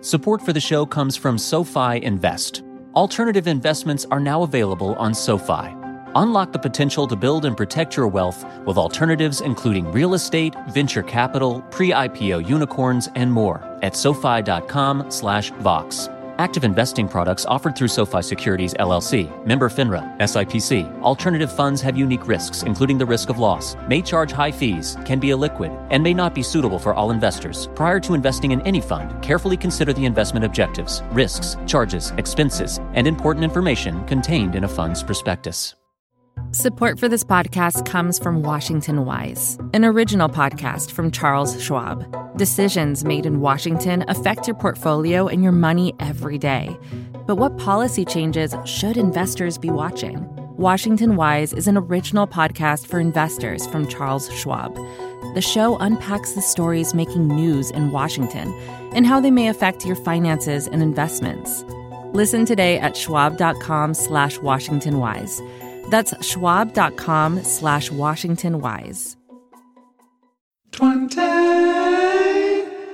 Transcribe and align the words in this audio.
Support 0.00 0.42
for 0.42 0.52
the 0.52 0.60
show 0.60 0.84
comes 0.84 1.16
from 1.16 1.38
SoFi 1.38 2.02
Invest. 2.02 2.62
Alternative 2.94 3.46
investments 3.46 4.06
are 4.10 4.20
now 4.20 4.42
available 4.42 4.94
on 4.96 5.14
SoFi. 5.14 5.74
Unlock 6.14 6.52
the 6.52 6.58
potential 6.58 7.08
to 7.08 7.16
build 7.16 7.44
and 7.44 7.56
protect 7.56 7.96
your 7.96 8.06
wealth 8.06 8.44
with 8.66 8.76
alternatives 8.76 9.40
including 9.40 9.90
real 9.90 10.14
estate, 10.14 10.54
venture 10.70 11.02
capital, 11.02 11.62
pre-IPO 11.70 12.48
unicorns, 12.48 13.08
and 13.14 13.32
more 13.32 13.62
at 13.82 13.96
SoFi.com/vox. 13.96 16.08
Active 16.38 16.64
investing 16.64 17.06
products 17.06 17.46
offered 17.46 17.76
through 17.76 17.88
SoFi 17.88 18.20
Securities 18.20 18.74
LLC, 18.74 19.30
member 19.46 19.68
FINRA, 19.68 20.18
SIPC. 20.18 21.00
Alternative 21.00 21.50
funds 21.50 21.80
have 21.80 21.96
unique 21.96 22.26
risks, 22.26 22.64
including 22.64 22.98
the 22.98 23.06
risk 23.06 23.28
of 23.28 23.38
loss, 23.38 23.76
may 23.88 24.02
charge 24.02 24.32
high 24.32 24.50
fees, 24.50 24.96
can 25.04 25.20
be 25.20 25.28
illiquid, 25.28 25.70
and 25.90 26.02
may 26.02 26.12
not 26.12 26.34
be 26.34 26.42
suitable 26.42 26.78
for 26.78 26.92
all 26.92 27.12
investors. 27.12 27.68
Prior 27.76 28.00
to 28.00 28.14
investing 28.14 28.50
in 28.50 28.60
any 28.62 28.80
fund, 28.80 29.22
carefully 29.22 29.56
consider 29.56 29.92
the 29.92 30.04
investment 30.04 30.44
objectives, 30.44 31.02
risks, 31.12 31.56
charges, 31.66 32.10
expenses, 32.18 32.80
and 32.94 33.06
important 33.06 33.44
information 33.44 34.04
contained 34.06 34.56
in 34.56 34.64
a 34.64 34.68
fund's 34.68 35.04
prospectus. 35.04 35.76
Support 36.52 36.98
for 36.98 37.08
this 37.08 37.24
podcast 37.24 37.86
comes 37.86 38.18
from 38.18 38.42
Washington 38.42 39.04
Wise, 39.04 39.58
an 39.72 39.84
original 39.84 40.28
podcast 40.28 40.90
from 40.90 41.10
Charles 41.10 41.60
Schwab. 41.62 42.36
Decisions 42.36 43.04
made 43.04 43.26
in 43.26 43.40
Washington 43.40 44.04
affect 44.08 44.46
your 44.46 44.56
portfolio 44.56 45.26
and 45.26 45.42
your 45.42 45.52
money 45.52 45.94
every 46.00 46.38
day. 46.38 46.76
But 47.26 47.36
what 47.36 47.56
policy 47.58 48.04
changes 48.04 48.54
should 48.64 48.96
investors 48.96 49.58
be 49.58 49.70
watching? 49.70 50.28
Washington 50.56 51.16
Wise 51.16 51.52
is 51.52 51.66
an 51.66 51.76
original 51.76 52.26
podcast 52.28 52.86
for 52.86 53.00
investors 53.00 53.66
from 53.66 53.88
Charles 53.88 54.32
Schwab. 54.32 54.74
The 55.34 55.42
show 55.42 55.76
unpacks 55.78 56.32
the 56.32 56.42
stories 56.42 56.94
making 56.94 57.26
news 57.26 57.70
in 57.72 57.90
Washington 57.90 58.52
and 58.94 59.06
how 59.06 59.20
they 59.20 59.32
may 59.32 59.48
affect 59.48 59.84
your 59.84 59.96
finances 59.96 60.68
and 60.68 60.82
investments. 60.82 61.64
Listen 62.12 62.44
today 62.44 62.78
at 62.78 62.96
schwab.com 62.96 63.94
slash 63.94 64.38
Washington 64.38 64.98
Wise. 65.00 65.42
That's 65.90 66.14
schwab.com 66.26 67.42
slash 67.44 67.90
Washington 67.90 68.60
Wise. 68.60 69.16
20, 70.72 71.14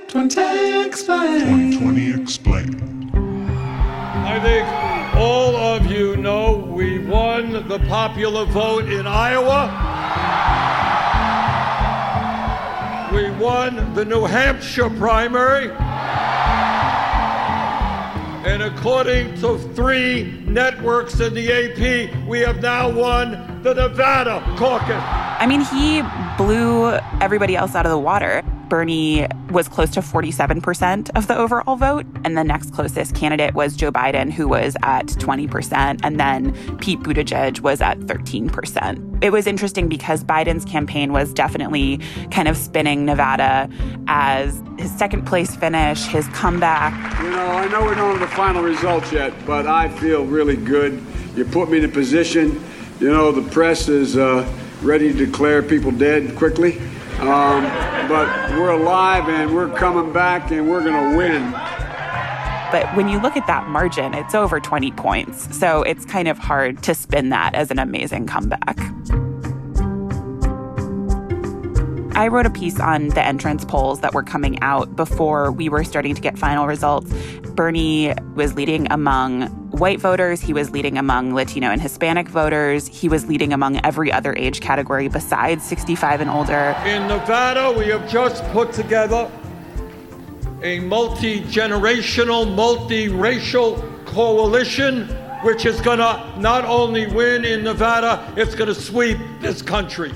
20 0.07 0.85
explain. 0.85 1.71
2020 1.71 2.21
Explained. 2.21 3.11
I 4.23 4.39
think 4.39 4.67
all 5.15 5.55
of 5.55 5.87
you 5.87 6.15
know 6.17 6.57
we 6.57 6.99
won 6.99 7.67
the 7.67 7.79
popular 7.87 8.45
vote 8.45 8.85
in 8.85 9.07
Iowa. 9.07 9.69
We 13.13 13.29
won 13.43 13.93
the 13.93 14.05
New 14.05 14.25
Hampshire 14.25 14.89
primary. 14.91 15.69
And 18.43 18.63
according 18.63 19.39
to 19.41 19.59
three 19.75 20.43
networks 20.47 21.19
in 21.19 21.35
the 21.35 21.51
AP, 21.51 22.27
we 22.27 22.39
have 22.39 22.59
now 22.59 22.89
won 22.89 23.61
the 23.61 23.75
Nevada 23.75 24.41
caucus. 24.57 24.97
I 24.97 25.45
mean, 25.47 25.61
he 25.61 26.01
blew 26.43 26.89
everybody 27.21 27.55
else 27.55 27.75
out 27.75 27.85
of 27.85 27.91
the 27.91 27.99
water. 27.99 28.43
Bernie 28.71 29.27
was 29.49 29.67
close 29.67 29.89
to 29.89 29.99
47% 29.99 31.09
of 31.17 31.27
the 31.27 31.37
overall 31.37 31.75
vote. 31.75 32.05
And 32.23 32.37
the 32.37 32.43
next 32.45 32.71
closest 32.71 33.13
candidate 33.13 33.53
was 33.53 33.75
Joe 33.75 33.91
Biden, 33.91 34.31
who 34.31 34.47
was 34.47 34.77
at 34.81 35.07
20%. 35.07 35.99
And 36.03 36.17
then 36.17 36.53
Pete 36.77 37.01
Buttigieg 37.01 37.59
was 37.59 37.81
at 37.81 37.99
13%. 37.99 39.21
It 39.21 39.31
was 39.31 39.45
interesting 39.45 39.89
because 39.89 40.23
Biden's 40.23 40.63
campaign 40.63 41.11
was 41.11 41.33
definitely 41.33 41.99
kind 42.31 42.47
of 42.47 42.55
spinning 42.55 43.03
Nevada 43.03 43.69
as 44.07 44.63
his 44.79 44.97
second 44.97 45.27
place 45.27 45.53
finish, 45.53 46.05
his 46.05 46.25
comeback. 46.29 46.93
You 47.21 47.29
know, 47.29 47.47
I 47.47 47.67
know 47.67 47.89
we 47.89 47.93
don't 47.95 48.17
have 48.17 48.21
the 48.21 48.35
final 48.37 48.63
results 48.63 49.11
yet, 49.11 49.33
but 49.45 49.67
I 49.67 49.89
feel 49.89 50.23
really 50.23 50.55
good. 50.55 51.03
You 51.35 51.43
put 51.43 51.69
me 51.69 51.79
in 51.79 51.83
a 51.83 51.89
position, 51.89 52.63
you 53.01 53.09
know, 53.09 53.33
the 53.33 53.51
press 53.51 53.89
is 53.89 54.15
uh, 54.15 54.49
ready 54.81 55.11
to 55.11 55.25
declare 55.25 55.61
people 55.61 55.91
dead 55.91 56.37
quickly. 56.37 56.81
Um, 57.21 57.63
but 58.07 58.27
we're 58.57 58.71
alive 58.71 59.29
and 59.29 59.53
we're 59.53 59.69
coming 59.77 60.11
back 60.11 60.49
and 60.51 60.69
we're 60.69 60.83
going 60.83 61.11
to 61.11 61.17
win. 61.17 61.51
But 62.71 62.95
when 62.95 63.09
you 63.09 63.19
look 63.19 63.37
at 63.37 63.45
that 63.47 63.67
margin, 63.67 64.13
it's 64.13 64.33
over 64.33 64.59
20 64.59 64.91
points. 64.93 65.55
So 65.55 65.83
it's 65.83 66.03
kind 66.05 66.27
of 66.27 66.39
hard 66.39 66.81
to 66.83 66.95
spin 66.95 67.29
that 67.29 67.53
as 67.53 67.69
an 67.69 67.79
amazing 67.79 68.25
comeback. 68.27 68.79
I 72.15 72.27
wrote 72.27 72.45
a 72.45 72.49
piece 72.49 72.79
on 72.79 73.09
the 73.09 73.25
entrance 73.25 73.65
polls 73.65 73.99
that 74.01 74.13
were 74.13 74.23
coming 74.23 74.61
out 74.61 74.95
before 74.95 75.51
we 75.51 75.69
were 75.69 75.83
starting 75.83 76.15
to 76.15 76.21
get 76.21 76.39
final 76.39 76.65
results. 76.65 77.11
Bernie 77.55 78.13
was 78.35 78.55
leading 78.55 78.91
among 78.91 79.60
white 79.81 79.99
voters, 79.99 80.39
he 80.39 80.53
was 80.53 80.69
leading 80.69 80.99
among 80.99 81.33
Latino 81.33 81.71
and 81.71 81.81
Hispanic 81.81 82.29
voters, 82.29 82.85
he 82.85 83.09
was 83.09 83.25
leading 83.25 83.51
among 83.51 83.83
every 83.83 84.11
other 84.11 84.35
age 84.35 84.61
category 84.61 85.07
besides 85.07 85.63
65 85.63 86.21
and 86.21 86.29
older. 86.29 86.75
In 86.85 87.07
Nevada, 87.07 87.75
we 87.75 87.87
have 87.87 88.07
just 88.07 88.43
put 88.51 88.71
together 88.73 89.29
a 90.61 90.79
multi 90.81 91.41
generational, 91.41 92.53
multi-racial 92.55 93.77
coalition 94.05 95.07
which 95.41 95.65
is 95.65 95.81
going 95.81 95.97
to 95.97 96.33
not 96.37 96.63
only 96.65 97.07
win 97.07 97.43
in 97.43 97.63
Nevada, 97.63 98.31
it's 98.37 98.53
going 98.53 98.67
to 98.67 98.79
sweep 98.79 99.17
this 99.39 99.63
country. 99.63 100.13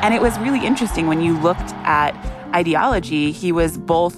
And 0.00 0.14
it 0.14 0.22
was 0.22 0.38
really 0.38 0.64
interesting 0.64 1.06
when 1.06 1.20
you 1.20 1.38
looked 1.40 1.74
at 1.84 2.12
ideology, 2.54 3.32
he 3.32 3.52
was 3.52 3.76
both 3.76 4.16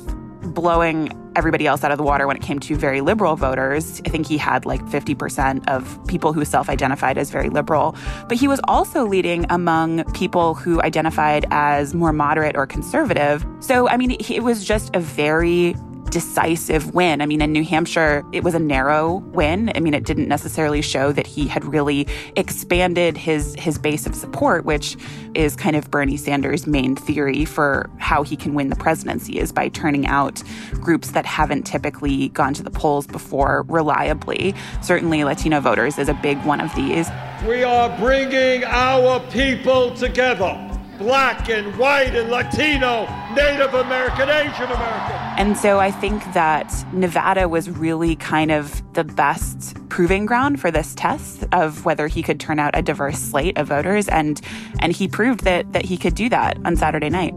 blowing 0.54 1.08
everybody 1.38 1.66
else 1.66 1.84
out 1.84 1.92
of 1.92 1.98
the 1.98 2.04
water 2.04 2.26
when 2.26 2.36
it 2.36 2.42
came 2.42 2.58
to 2.58 2.76
very 2.76 3.00
liberal 3.00 3.36
voters. 3.36 4.02
I 4.04 4.10
think 4.10 4.26
he 4.26 4.36
had 4.36 4.66
like 4.66 4.84
50% 4.86 5.66
of 5.68 5.98
people 6.06 6.32
who 6.32 6.44
self 6.44 6.68
identified 6.68 7.16
as 7.16 7.30
very 7.30 7.48
liberal. 7.48 7.96
But 8.28 8.36
he 8.36 8.48
was 8.48 8.60
also 8.64 9.06
leading 9.06 9.46
among 9.48 10.04
people 10.12 10.54
who 10.54 10.82
identified 10.82 11.46
as 11.50 11.94
more 11.94 12.12
moderate 12.12 12.56
or 12.56 12.66
conservative. 12.66 13.46
So, 13.60 13.88
I 13.88 13.96
mean, 13.96 14.10
it 14.10 14.42
was 14.42 14.64
just 14.64 14.94
a 14.94 15.00
very 15.00 15.74
decisive 16.10 16.94
win. 16.94 17.20
I 17.20 17.26
mean, 17.26 17.40
in 17.40 17.52
New 17.52 17.64
Hampshire, 17.64 18.24
it 18.32 18.44
was 18.44 18.54
a 18.54 18.58
narrow 18.58 19.16
win. 19.32 19.70
I 19.74 19.80
mean, 19.80 19.94
it 19.94 20.04
didn't 20.04 20.28
necessarily 20.28 20.82
show 20.82 21.12
that 21.12 21.26
he 21.26 21.46
had 21.46 21.64
really 21.64 22.06
expanded 22.36 23.16
his 23.16 23.54
his 23.56 23.78
base 23.78 24.06
of 24.06 24.14
support, 24.14 24.64
which 24.64 24.96
is 25.34 25.56
kind 25.56 25.76
of 25.76 25.90
Bernie 25.90 26.16
Sanders' 26.16 26.66
main 26.66 26.96
theory 26.96 27.44
for 27.44 27.90
how 27.98 28.22
he 28.22 28.36
can 28.36 28.54
win 28.54 28.68
the 28.68 28.76
presidency 28.76 29.38
is 29.38 29.52
by 29.52 29.68
turning 29.68 30.06
out 30.06 30.42
groups 30.74 31.12
that 31.12 31.26
haven't 31.26 31.64
typically 31.64 32.28
gone 32.30 32.54
to 32.54 32.62
the 32.62 32.70
polls 32.70 33.06
before 33.06 33.64
reliably. 33.68 34.54
Certainly, 34.82 35.24
Latino 35.24 35.60
voters 35.60 35.98
is 35.98 36.08
a 36.08 36.14
big 36.14 36.38
one 36.44 36.60
of 36.60 36.74
these. 36.74 37.08
We 37.46 37.62
are 37.62 37.96
bringing 37.98 38.64
our 38.64 39.20
people 39.30 39.94
together 39.94 40.67
black 40.98 41.48
and 41.48 41.76
white 41.78 42.14
and 42.14 42.28
Latino, 42.30 43.06
Native 43.34 43.72
American, 43.72 44.28
Asian 44.28 44.64
American. 44.64 45.16
And 45.38 45.56
so 45.56 45.78
I 45.78 45.90
think 45.90 46.22
that 46.34 46.72
Nevada 46.92 47.48
was 47.48 47.70
really 47.70 48.16
kind 48.16 48.50
of 48.50 48.82
the 48.94 49.04
best 49.04 49.76
proving 49.88 50.26
ground 50.26 50.60
for 50.60 50.70
this 50.70 50.94
test 50.94 51.44
of 51.52 51.84
whether 51.84 52.08
he 52.08 52.22
could 52.22 52.40
turn 52.40 52.58
out 52.58 52.76
a 52.76 52.82
diverse 52.82 53.18
slate 53.18 53.56
of 53.56 53.68
voters 53.68 54.08
and 54.08 54.40
and 54.80 54.92
he 54.92 55.08
proved 55.08 55.44
that 55.44 55.72
that 55.72 55.84
he 55.84 55.96
could 55.96 56.14
do 56.14 56.28
that 56.28 56.58
on 56.64 56.76
Saturday 56.76 57.08
night. 57.08 57.34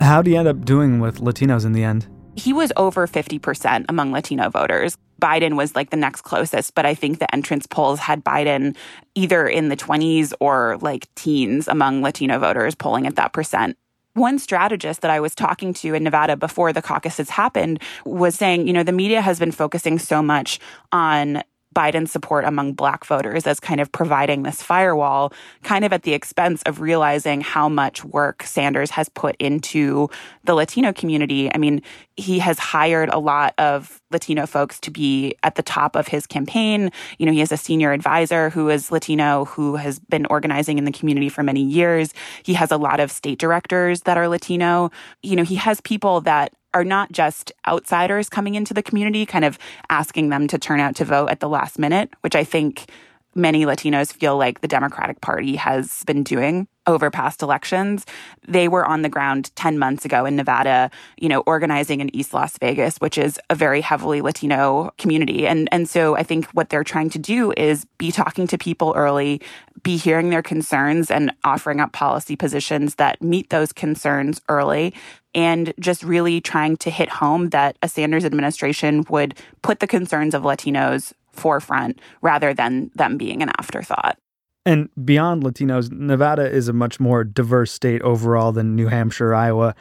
How 0.00 0.20
do 0.22 0.30
you 0.30 0.36
end 0.36 0.46
up 0.46 0.64
doing 0.64 1.00
with 1.00 1.20
Latinos 1.20 1.64
in 1.64 1.72
the 1.72 1.82
end? 1.82 2.06
He 2.36 2.52
was 2.52 2.70
over 2.76 3.06
50% 3.06 3.86
among 3.88 4.12
Latino 4.12 4.50
voters. 4.50 4.96
Biden 5.20 5.56
was 5.56 5.74
like 5.74 5.90
the 5.90 5.96
next 5.96 6.22
closest, 6.22 6.74
but 6.74 6.86
I 6.86 6.94
think 6.94 7.18
the 7.18 7.34
entrance 7.34 7.66
polls 7.66 7.98
had 7.98 8.24
Biden 8.24 8.76
either 9.14 9.46
in 9.46 9.68
the 9.68 9.76
20s 9.76 10.32
or 10.40 10.78
like 10.80 11.12
teens 11.14 11.68
among 11.68 12.02
Latino 12.02 12.38
voters 12.38 12.74
polling 12.74 13.06
at 13.06 13.16
that 13.16 13.32
percent. 13.32 13.76
One 14.14 14.38
strategist 14.38 15.02
that 15.02 15.10
I 15.10 15.20
was 15.20 15.34
talking 15.34 15.74
to 15.74 15.94
in 15.94 16.04
Nevada 16.04 16.36
before 16.36 16.72
the 16.72 16.80
caucuses 16.80 17.28
happened 17.28 17.82
was 18.06 18.34
saying, 18.34 18.66
you 18.66 18.72
know, 18.72 18.82
the 18.82 18.92
media 18.92 19.20
has 19.20 19.38
been 19.38 19.52
focusing 19.52 19.98
so 19.98 20.22
much 20.22 20.58
on 20.90 21.42
Biden's 21.76 22.10
support 22.10 22.46
among 22.46 22.72
black 22.72 23.04
voters 23.04 23.46
as 23.46 23.60
kind 23.60 23.80
of 23.80 23.92
providing 23.92 24.44
this 24.44 24.62
firewall, 24.62 25.30
kind 25.62 25.84
of 25.84 25.92
at 25.92 26.04
the 26.04 26.14
expense 26.14 26.62
of 26.62 26.80
realizing 26.80 27.42
how 27.42 27.68
much 27.68 28.02
work 28.02 28.42
Sanders 28.44 28.90
has 28.92 29.10
put 29.10 29.36
into 29.38 30.08
the 30.44 30.54
Latino 30.54 30.90
community. 30.94 31.50
I 31.54 31.58
mean, 31.58 31.82
he 32.16 32.38
has 32.38 32.58
hired 32.58 33.10
a 33.10 33.18
lot 33.18 33.52
of 33.58 34.00
Latino 34.10 34.46
folks 34.46 34.80
to 34.80 34.90
be 34.90 35.34
at 35.42 35.56
the 35.56 35.62
top 35.62 35.96
of 35.96 36.08
his 36.08 36.26
campaign. 36.26 36.90
You 37.18 37.26
know, 37.26 37.32
he 37.32 37.40
has 37.40 37.52
a 37.52 37.58
senior 37.58 37.92
advisor 37.92 38.48
who 38.48 38.70
is 38.70 38.90
Latino 38.90 39.44
who 39.44 39.76
has 39.76 39.98
been 39.98 40.24
organizing 40.26 40.78
in 40.78 40.84
the 40.84 40.92
community 40.92 41.28
for 41.28 41.42
many 41.42 41.62
years. 41.62 42.14
He 42.42 42.54
has 42.54 42.72
a 42.72 42.78
lot 42.78 43.00
of 43.00 43.12
state 43.12 43.38
directors 43.38 44.00
that 44.02 44.16
are 44.16 44.28
Latino. 44.28 44.90
You 45.22 45.36
know, 45.36 45.44
he 45.44 45.56
has 45.56 45.82
people 45.82 46.22
that 46.22 46.54
are 46.76 46.84
not 46.84 47.10
just 47.10 47.52
outsiders 47.66 48.28
coming 48.28 48.54
into 48.54 48.74
the 48.74 48.82
community, 48.82 49.24
kind 49.24 49.46
of 49.46 49.58
asking 49.88 50.28
them 50.28 50.46
to 50.46 50.58
turn 50.58 50.78
out 50.78 50.94
to 50.96 51.06
vote 51.06 51.28
at 51.28 51.40
the 51.40 51.48
last 51.48 51.78
minute, 51.78 52.10
which 52.20 52.36
I 52.36 52.44
think 52.44 52.90
many 53.34 53.64
Latinos 53.64 54.12
feel 54.12 54.36
like 54.36 54.60
the 54.60 54.68
Democratic 54.68 55.22
Party 55.22 55.56
has 55.56 56.04
been 56.04 56.22
doing. 56.22 56.68
Over 56.86 57.10
past 57.10 57.42
elections. 57.42 58.06
They 58.46 58.68
were 58.68 58.84
on 58.84 59.02
the 59.02 59.08
ground 59.08 59.54
10 59.56 59.78
months 59.78 60.04
ago 60.04 60.24
in 60.24 60.36
Nevada, 60.36 60.90
you 61.18 61.28
know, 61.28 61.40
organizing 61.46 62.00
in 62.00 62.14
East 62.14 62.32
Las 62.32 62.56
Vegas, 62.58 62.96
which 62.98 63.18
is 63.18 63.38
a 63.50 63.54
very 63.54 63.80
heavily 63.80 64.20
Latino 64.20 64.90
community. 64.98 65.46
And, 65.46 65.68
and 65.72 65.88
so 65.88 66.16
I 66.16 66.22
think 66.22 66.46
what 66.52 66.68
they're 66.68 66.84
trying 66.84 67.10
to 67.10 67.18
do 67.18 67.52
is 67.56 67.86
be 67.98 68.12
talking 68.12 68.46
to 68.48 68.58
people 68.58 68.92
early, 68.96 69.40
be 69.82 69.96
hearing 69.96 70.30
their 70.30 70.42
concerns 70.42 71.10
and 71.10 71.32
offering 71.44 71.80
up 71.80 71.92
policy 71.92 72.36
positions 72.36 72.96
that 72.96 73.20
meet 73.22 73.50
those 73.50 73.72
concerns 73.72 74.40
early 74.48 74.94
and 75.34 75.74
just 75.78 76.02
really 76.02 76.40
trying 76.40 76.76
to 76.78 76.90
hit 76.90 77.08
home 77.10 77.50
that 77.50 77.76
a 77.82 77.88
Sanders 77.88 78.24
administration 78.24 79.04
would 79.10 79.34
put 79.62 79.80
the 79.80 79.86
concerns 79.86 80.34
of 80.34 80.42
Latinos 80.42 81.12
forefront 81.30 82.00
rather 82.22 82.54
than 82.54 82.90
them 82.94 83.18
being 83.18 83.42
an 83.42 83.50
afterthought. 83.58 84.18
And 84.66 84.88
beyond 85.04 85.44
Latinos, 85.44 85.92
Nevada 85.92 86.50
is 86.50 86.66
a 86.66 86.72
much 86.72 86.98
more 86.98 87.22
diverse 87.22 87.70
state 87.70 88.02
overall 88.02 88.50
than 88.50 88.74
New 88.74 88.88
Hampshire, 88.88 89.32
Iowa. 89.32 89.76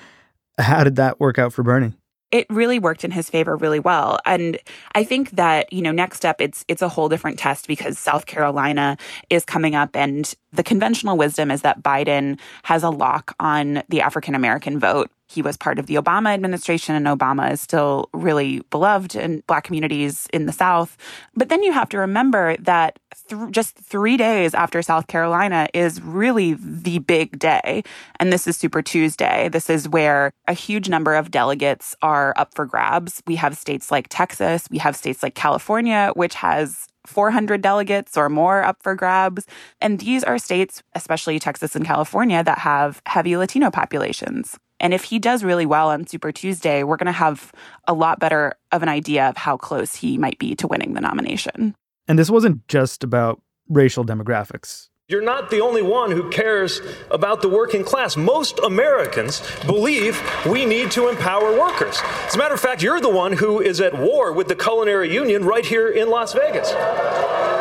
How 0.59 0.83
did 0.83 0.95
that 0.97 1.19
work 1.19 1.39
out 1.39 1.51
for 1.51 1.63
Bernie? 1.63 1.93
it 2.31 2.45
really 2.49 2.79
worked 2.79 3.05
in 3.05 3.11
his 3.11 3.29
favor 3.29 3.55
really 3.55 3.79
well 3.79 4.19
and 4.25 4.57
i 4.93 5.03
think 5.03 5.31
that 5.31 5.71
you 5.71 5.81
know 5.81 5.91
next 5.91 6.25
up 6.25 6.41
it's 6.41 6.65
it's 6.67 6.81
a 6.81 6.89
whole 6.89 7.07
different 7.07 7.37
test 7.39 7.67
because 7.67 7.97
south 7.97 8.25
carolina 8.25 8.97
is 9.29 9.45
coming 9.45 9.75
up 9.75 9.95
and 9.95 10.33
the 10.51 10.63
conventional 10.63 11.17
wisdom 11.17 11.51
is 11.51 11.61
that 11.61 11.81
biden 11.81 12.37
has 12.63 12.83
a 12.83 12.89
lock 12.89 13.35
on 13.39 13.83
the 13.89 14.01
african 14.01 14.35
american 14.35 14.79
vote 14.79 15.09
he 15.27 15.41
was 15.41 15.57
part 15.57 15.79
of 15.79 15.87
the 15.87 15.95
Obama 15.95 16.33
administration, 16.33 16.95
and 16.95 17.07
Obama 17.07 17.51
is 17.51 17.61
still 17.61 18.09
really 18.13 18.61
beloved 18.69 19.15
in 19.15 19.41
Black 19.47 19.63
communities 19.63 20.27
in 20.31 20.45
the 20.45 20.51
South. 20.51 20.97
But 21.35 21.49
then 21.49 21.63
you 21.63 21.71
have 21.71 21.89
to 21.89 21.97
remember 21.97 22.55
that 22.57 22.99
th- 23.27 23.51
just 23.51 23.75
three 23.77 24.17
days 24.17 24.53
after 24.53 24.81
South 24.81 25.07
Carolina 25.07 25.67
is 25.73 26.01
really 26.01 26.53
the 26.53 26.99
big 26.99 27.39
day. 27.39 27.83
And 28.19 28.31
this 28.31 28.47
is 28.47 28.55
Super 28.55 28.81
Tuesday. 28.81 29.49
This 29.49 29.69
is 29.69 29.89
where 29.89 30.31
a 30.47 30.53
huge 30.53 30.89
number 30.89 31.15
of 31.15 31.31
delegates 31.31 31.95
are 32.01 32.33
up 32.37 32.53
for 32.53 32.65
grabs. 32.65 33.23
We 33.25 33.35
have 33.37 33.57
states 33.57 33.91
like 33.91 34.07
Texas, 34.09 34.67
we 34.69 34.77
have 34.77 34.95
states 34.95 35.23
like 35.23 35.35
California, 35.35 36.11
which 36.15 36.35
has 36.35 36.87
400 37.07 37.61
delegates 37.61 38.17
or 38.17 38.29
more 38.29 38.63
up 38.63 38.81
for 38.81 38.95
grabs. 38.95 39.45
And 39.81 39.99
these 39.99 40.23
are 40.23 40.37
states, 40.37 40.83
especially 40.93 41.39
Texas 41.39 41.75
and 41.75 41.85
California, 41.85 42.43
that 42.43 42.59
have 42.59 43.01
heavy 43.05 43.37
Latino 43.37 43.69
populations. 43.71 44.57
And 44.85 44.93
if 44.93 45.03
he 45.03 45.17
does 45.17 45.43
really 45.43 45.65
well 45.65 45.89
on 45.89 46.05
Super 46.05 46.31
Tuesday, 46.31 46.83
we're 46.83 46.97
going 46.97 47.07
to 47.07 47.11
have 47.11 47.51
a 47.87 47.93
lot 47.93 48.19
better 48.19 48.53
of 48.71 48.83
an 48.83 48.87
idea 48.87 49.27
of 49.27 49.35
how 49.35 49.57
close 49.57 49.95
he 49.95 50.19
might 50.19 50.37
be 50.37 50.53
to 50.57 50.67
winning 50.67 50.93
the 50.93 51.01
nomination. 51.01 51.73
And 52.07 52.19
this 52.19 52.29
wasn't 52.29 52.67
just 52.67 53.03
about 53.03 53.41
racial 53.67 54.05
demographics. 54.05 54.89
You're 55.07 55.23
not 55.23 55.49
the 55.49 55.59
only 55.59 55.81
one 55.81 56.11
who 56.11 56.29
cares 56.29 56.81
about 57.09 57.41
the 57.41 57.49
working 57.49 57.83
class. 57.83 58.15
Most 58.15 58.59
Americans 58.59 59.41
believe 59.65 60.21
we 60.45 60.67
need 60.67 60.91
to 60.91 61.07
empower 61.07 61.59
workers. 61.59 61.99
As 62.27 62.35
a 62.35 62.37
matter 62.37 62.53
of 62.53 62.59
fact, 62.59 62.83
you're 62.83 63.01
the 63.01 63.09
one 63.09 63.33
who 63.33 63.59
is 63.59 63.81
at 63.81 63.97
war 63.97 64.33
with 64.33 64.49
the 64.49 64.55
Culinary 64.55 65.11
Union 65.11 65.45
right 65.45 65.65
here 65.65 65.89
in 65.89 66.11
Las 66.11 66.33
Vegas 66.33 66.71
union 66.71 67.54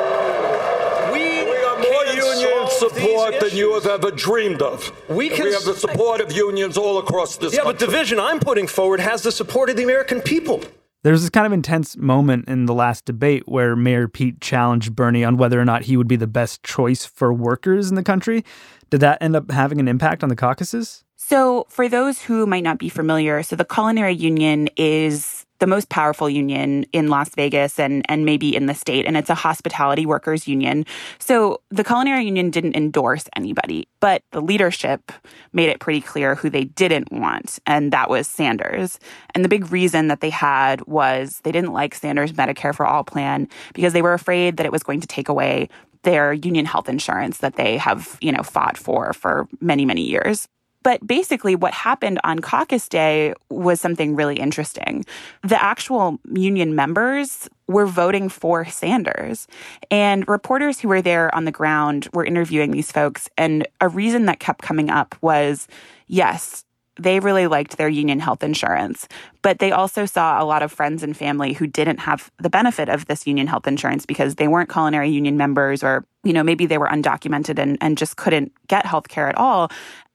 support 2.79 3.41
than 3.41 3.57
you 3.57 3.75
have 3.75 3.87
ever 3.87 4.11
dreamed 4.11 4.63
of. 4.63 4.93
We, 5.09 5.29
can, 5.29 5.45
we 5.45 5.53
have 5.53 5.65
the 5.65 5.75
support 5.75 6.21
of 6.21 6.33
unions 6.33 6.77
all 6.77 6.99
across 6.99 7.37
this 7.37 7.53
yeah, 7.53 7.63
country. 7.63 7.73
but 7.73 7.87
the 7.87 7.91
vision 7.91 8.21
I'm 8.21 8.41
putting 8.41 8.67
forward 8.67 9.01
has 9.01 9.23
the 9.23 9.33
support 9.33 9.71
of 9.71 9.77
the 9.77 9.83
American 9.83 10.21
people. 10.21 10.63
There's 11.03 11.21
this 11.21 11.31
kind 11.31 11.47
of 11.47 11.53
intense 11.53 11.99
moment 11.99 12.49
in 12.49 12.65
the 12.65 12.73
last 12.73 13.05
debate 13.05 13.47
where 13.47 13.77
Mayor 13.77 14.09
Pete 14.09 14.41
challenged 14.41 14.97
Bernie 14.97 15.23
on 15.23 15.37
whether 15.37 15.61
or 15.61 15.65
not 15.65 15.83
he 15.83 15.99
would 15.99 16.09
be 16.09 16.17
the 16.17 16.27
best 16.27 16.63
choice 16.63 17.05
for 17.05 17.33
workers 17.33 17.91
in 17.91 17.95
the 17.95 18.03
country. 18.03 18.43
Did 18.89 19.01
that 19.01 19.21
end 19.21 19.37
up 19.37 19.51
having 19.51 19.81
an 19.81 19.89
impact 19.89 20.23
on 20.23 20.31
the 20.31 20.37
caucuses? 20.37 21.05
So, 21.17 21.67
for 21.69 21.89
those 21.89 22.23
who 22.23 22.47
might 22.47 22.63
not 22.63 22.79
be 22.79 22.89
familiar, 22.89 23.43
so 23.43 23.55
the 23.55 23.65
Culinary 23.65 24.15
Union 24.15 24.69
is 24.77 25.44
the 25.59 25.67
most 25.67 25.89
powerful 25.89 26.29
union 26.29 26.85
in 26.93 27.09
Las 27.09 27.31
Vegas 27.35 27.79
and, 27.79 28.05
and 28.11 28.25
maybe 28.25 28.55
in 28.55 28.67
the 28.67 28.75
state, 28.75 29.07
and 29.07 29.17
it's 29.17 29.31
a 29.31 29.35
hospitality 29.35 30.05
workers 30.07 30.49
union. 30.49 30.85
So 31.19 31.61
the 31.71 31.85
Culinary 31.85 32.25
Union 32.25 32.51
didn't 32.51 32.77
endorse 32.77 33.25
anybody, 33.37 33.89
but 34.01 34.23
the 34.33 34.41
leadership 34.41 35.13
made 35.53 35.69
it 35.69 35.81
pretty 35.81 36.01
clear 36.01 36.35
who 36.35 36.51
they 36.51 36.65
didn't 36.65 37.13
want, 37.13 37.59
and 37.67 37.93
that 37.93 38.11
was 38.11 38.27
Sanders. 38.27 38.99
And 39.35 39.45
the 39.45 39.49
big 39.49 39.71
reason 39.71 40.09
that 40.09 40.21
they 40.21 40.31
had 40.31 40.85
was 40.87 41.41
they 41.45 41.53
didn't 41.53 41.73
like 41.73 41.95
Sanders' 41.95 42.33
Medicare 42.33 42.75
for 42.75 42.87
All 42.87 43.05
plan 43.05 43.49
because 43.75 43.93
they 43.93 44.03
were 44.03 44.15
afraid 44.15 44.57
that 44.57 44.67
it 44.67 44.73
was 44.73 44.83
going 44.83 45.01
to 45.01 45.07
take 45.07 45.29
away 45.29 45.69
their 46.03 46.33
union 46.33 46.67
health 46.67 46.89
insurance 46.89 47.39
that 47.39 47.57
they 47.57 47.77
have, 47.79 48.19
you 48.21 48.31
know, 48.31 48.43
fought 48.43 48.77
for 48.77 49.13
for 49.13 49.49
many, 49.61 49.85
many 49.85 50.03
years. 50.03 50.47
But 50.85 51.05
basically, 51.05 51.57
what 51.57 51.75
happened 51.75 52.21
on 52.23 52.39
caucus 52.39 52.89
day 52.89 53.35
was 53.49 53.81
something 53.81 54.15
really 54.15 54.37
interesting. 54.39 55.05
The 55.43 55.61
actual 55.61 56.21
union 56.33 56.77
members 56.77 57.49
were 57.67 57.87
voting 57.87 58.29
for 58.29 58.65
Sanders. 58.67 59.49
And 59.91 60.29
reporters 60.29 60.79
who 60.79 60.89
were 60.89 61.03
there 61.03 61.35
on 61.35 61.47
the 61.47 61.51
ground 61.51 62.09
were 62.13 62.25
interviewing 62.25 62.71
these 62.71 62.93
folks. 62.93 63.29
And 63.37 63.67
a 63.81 63.89
reason 63.89 64.27
that 64.27 64.39
kept 64.39 64.63
coming 64.63 64.91
up 64.91 65.17
was 65.23 65.67
yes, 66.07 66.65
they 66.97 67.19
really 67.19 67.47
liked 67.47 67.77
their 67.77 67.89
union 67.89 68.21
health 68.21 68.43
insurance, 68.43 69.09
but 69.43 69.59
they 69.59 69.73
also 69.73 70.07
saw 70.07 70.41
a 70.41 70.45
lot 70.45 70.63
of 70.63 70.71
friends 70.71 71.03
and 71.03 71.17
family 71.17 71.53
who 71.53 71.67
didn't 71.67 71.99
have 71.99 72.31
the 72.39 72.51
benefit 72.51 72.89
of 72.89 73.07
this 73.07 73.27
union 73.27 73.47
health 73.47 73.67
insurance 73.67 74.07
because 74.07 74.37
they 74.37 74.47
weren't 74.47 74.71
culinary 74.71 75.11
union 75.11 75.37
members 75.37 75.83
or, 75.83 76.05
you 76.23 76.33
know, 76.33 76.45
maybe 76.45 76.67
they 76.67 76.79
were 76.79 76.87
undocumented 76.87 77.59
and, 77.59 77.79
and 77.81 77.99
just 77.99 78.17
couldn't 78.17 78.53
get 78.69 78.87
health 78.87 79.09
care 79.09 79.29
at 79.29 79.37
all. 79.37 79.71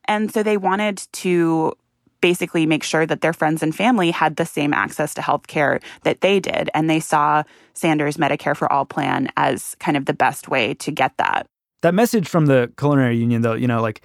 And 0.10 0.34
so 0.34 0.44
they 0.44 0.58
wanted 0.58 1.08
to 1.14 1.74
basically 2.20 2.66
make 2.66 2.84
sure 2.84 3.06
that 3.06 3.22
their 3.22 3.32
friends 3.32 3.64
and 3.64 3.74
family 3.74 4.12
had 4.12 4.36
the 4.36 4.46
same 4.46 4.74
access 4.74 5.14
to 5.14 5.22
health 5.22 5.48
care 5.48 5.80
that 6.04 6.20
they 6.20 6.40
did. 6.40 6.70
And 6.74 6.90
they 6.90 7.00
saw 7.00 7.44
Sanders' 7.74 8.18
Medicare 8.18 8.58
for 8.58 8.70
All 8.72 8.86
plan 8.86 9.30
as 9.38 9.76
kind 9.80 9.96
of 9.96 10.06
the 10.06 10.14
best 10.14 10.50
way 10.50 10.74
to 10.74 10.92
get 10.92 11.16
that. 11.18 11.46
That 11.82 11.94
message 11.94 12.28
from 12.28 12.48
the 12.48 12.74
Culinary 12.78 13.18
Union, 13.18 13.42
though, 13.42 13.54
you 13.54 13.68
know, 13.68 13.82
like 13.82 14.02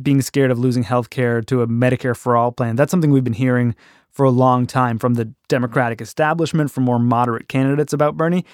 being 0.00 0.22
scared 0.22 0.50
of 0.52 0.58
losing 0.58 0.84
health 0.84 1.10
care 1.10 1.40
to 1.42 1.62
a 1.62 1.66
Medicare 1.66 2.16
for 2.16 2.36
All 2.36 2.52
plan, 2.52 2.76
that's 2.76 2.90
something 2.90 3.10
we've 3.10 3.24
been 3.24 3.32
hearing 3.32 3.74
for 4.10 4.24
a 4.24 4.30
long 4.30 4.66
time 4.66 4.98
from 4.98 5.14
the 5.14 5.32
Democratic 5.48 6.00
establishment, 6.00 6.70
from 6.70 6.84
more 6.84 6.98
moderate 6.98 7.48
candidates 7.48 7.92
about 7.92 8.16
Bernie. 8.16 8.44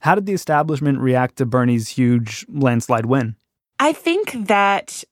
How 0.00 0.14
did 0.14 0.26
the 0.26 0.34
establishment 0.34 0.98
react 1.00 1.36
to 1.36 1.46
Bernie's 1.46 1.88
huge 1.88 2.46
landslide 2.48 3.06
win? 3.06 3.34
I 3.80 3.92
think 3.92 4.46
that 4.46 5.02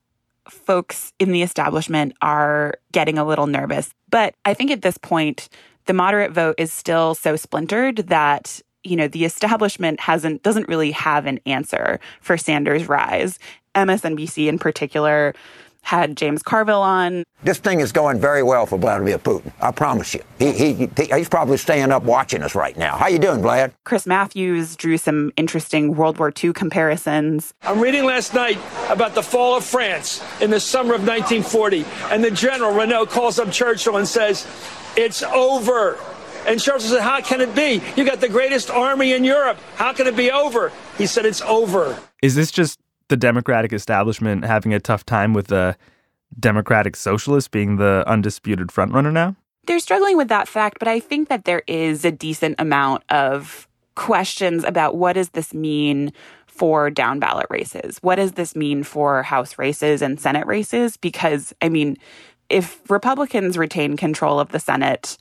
folks 0.48 1.12
in 1.18 1.32
the 1.32 1.42
establishment 1.42 2.14
are 2.22 2.74
getting 2.92 3.18
a 3.18 3.24
little 3.24 3.46
nervous. 3.46 3.92
But 4.10 4.34
I 4.44 4.54
think 4.54 4.70
at 4.70 4.82
this 4.82 4.98
point, 4.98 5.48
the 5.86 5.92
moderate 5.92 6.32
vote 6.32 6.56
is 6.58 6.72
still 6.72 7.14
so 7.14 7.36
splintered 7.36 7.98
that 8.08 8.60
you 8.84 8.96
know 8.96 9.08
the 9.08 9.24
establishment 9.24 10.00
hasn't 10.00 10.42
doesn't 10.42 10.68
really 10.68 10.92
have 10.92 11.26
an 11.26 11.40
answer 11.46 11.98
for 12.20 12.36
Sanders' 12.36 12.88
rise. 12.88 13.38
MSNBC 13.74 14.48
in 14.48 14.58
particular 14.58 15.34
had 15.86 16.16
James 16.16 16.42
Carville 16.42 16.82
on. 16.82 17.22
This 17.44 17.58
thing 17.58 17.78
is 17.78 17.92
going 17.92 18.18
very 18.18 18.42
well 18.42 18.66
for 18.66 18.76
Vladimir 18.76 19.18
Putin. 19.18 19.52
I 19.60 19.70
promise 19.70 20.14
you. 20.14 20.22
He, 20.36 20.74
he, 20.74 20.90
he's 20.96 21.28
probably 21.28 21.58
staying 21.58 21.92
up 21.92 22.02
watching 22.02 22.42
us 22.42 22.56
right 22.56 22.76
now. 22.76 22.96
How 22.96 23.06
you 23.06 23.20
doing, 23.20 23.40
Vlad? 23.40 23.70
Chris 23.84 24.04
Matthews 24.04 24.74
drew 24.74 24.98
some 24.98 25.30
interesting 25.36 25.94
World 25.94 26.18
War 26.18 26.32
II 26.42 26.52
comparisons. 26.54 27.54
I'm 27.62 27.78
reading 27.78 28.04
last 28.04 28.34
night 28.34 28.58
about 28.90 29.14
the 29.14 29.22
fall 29.22 29.56
of 29.56 29.64
France 29.64 30.24
in 30.40 30.50
the 30.50 30.58
summer 30.58 30.92
of 30.92 31.06
1940, 31.06 31.84
and 32.10 32.24
the 32.24 32.32
general 32.32 32.72
Reynaud 32.72 33.06
calls 33.06 33.38
up 33.38 33.52
Churchill 33.52 33.96
and 33.96 34.08
says, 34.08 34.44
"It's 34.96 35.22
over." 35.22 36.00
And 36.48 36.60
Churchill 36.60 36.90
said, 36.90 37.02
How 37.02 37.20
can 37.20 37.40
it 37.40 37.54
be? 37.54 37.80
You 37.96 38.04
got 38.04 38.20
the 38.20 38.28
greatest 38.28 38.70
army 38.70 39.12
in 39.14 39.24
Europe. 39.24 39.58
How 39.74 39.92
can 39.92 40.06
it 40.06 40.16
be 40.16 40.30
over? 40.30 40.70
He 40.96 41.06
said, 41.06 41.26
It's 41.26 41.42
over. 41.42 41.98
Is 42.22 42.36
this 42.36 42.52
just 42.52 42.78
the 43.08 43.16
Democratic 43.16 43.72
establishment 43.72 44.44
having 44.44 44.74
a 44.74 44.80
tough 44.80 45.04
time 45.04 45.32
with 45.32 45.48
the 45.48 45.76
Democratic 46.38 46.96
Socialist 46.96 47.50
being 47.50 47.76
the 47.76 48.04
undisputed 48.06 48.68
frontrunner 48.68 49.12
now? 49.12 49.36
They're 49.66 49.80
struggling 49.80 50.16
with 50.16 50.28
that 50.28 50.48
fact, 50.48 50.78
but 50.78 50.88
I 50.88 51.00
think 51.00 51.28
that 51.28 51.44
there 51.44 51.62
is 51.66 52.04
a 52.04 52.12
decent 52.12 52.56
amount 52.58 53.02
of 53.10 53.68
questions 53.94 54.62
about 54.64 54.96
what 54.96 55.14
does 55.14 55.30
this 55.30 55.52
mean 55.52 56.12
for 56.46 56.90
down 56.90 57.18
ballot 57.18 57.46
races? 57.50 57.98
What 57.98 58.16
does 58.16 58.32
this 58.32 58.56
mean 58.56 58.82
for 58.82 59.22
House 59.22 59.58
races 59.58 60.02
and 60.02 60.20
Senate 60.20 60.46
races? 60.46 60.96
Because, 60.96 61.52
I 61.60 61.68
mean, 61.68 61.96
if 62.48 62.88
Republicans 62.88 63.58
retain 63.58 63.96
control 63.96 64.38
of 64.38 64.50
the 64.50 64.60
Senate 64.60 65.18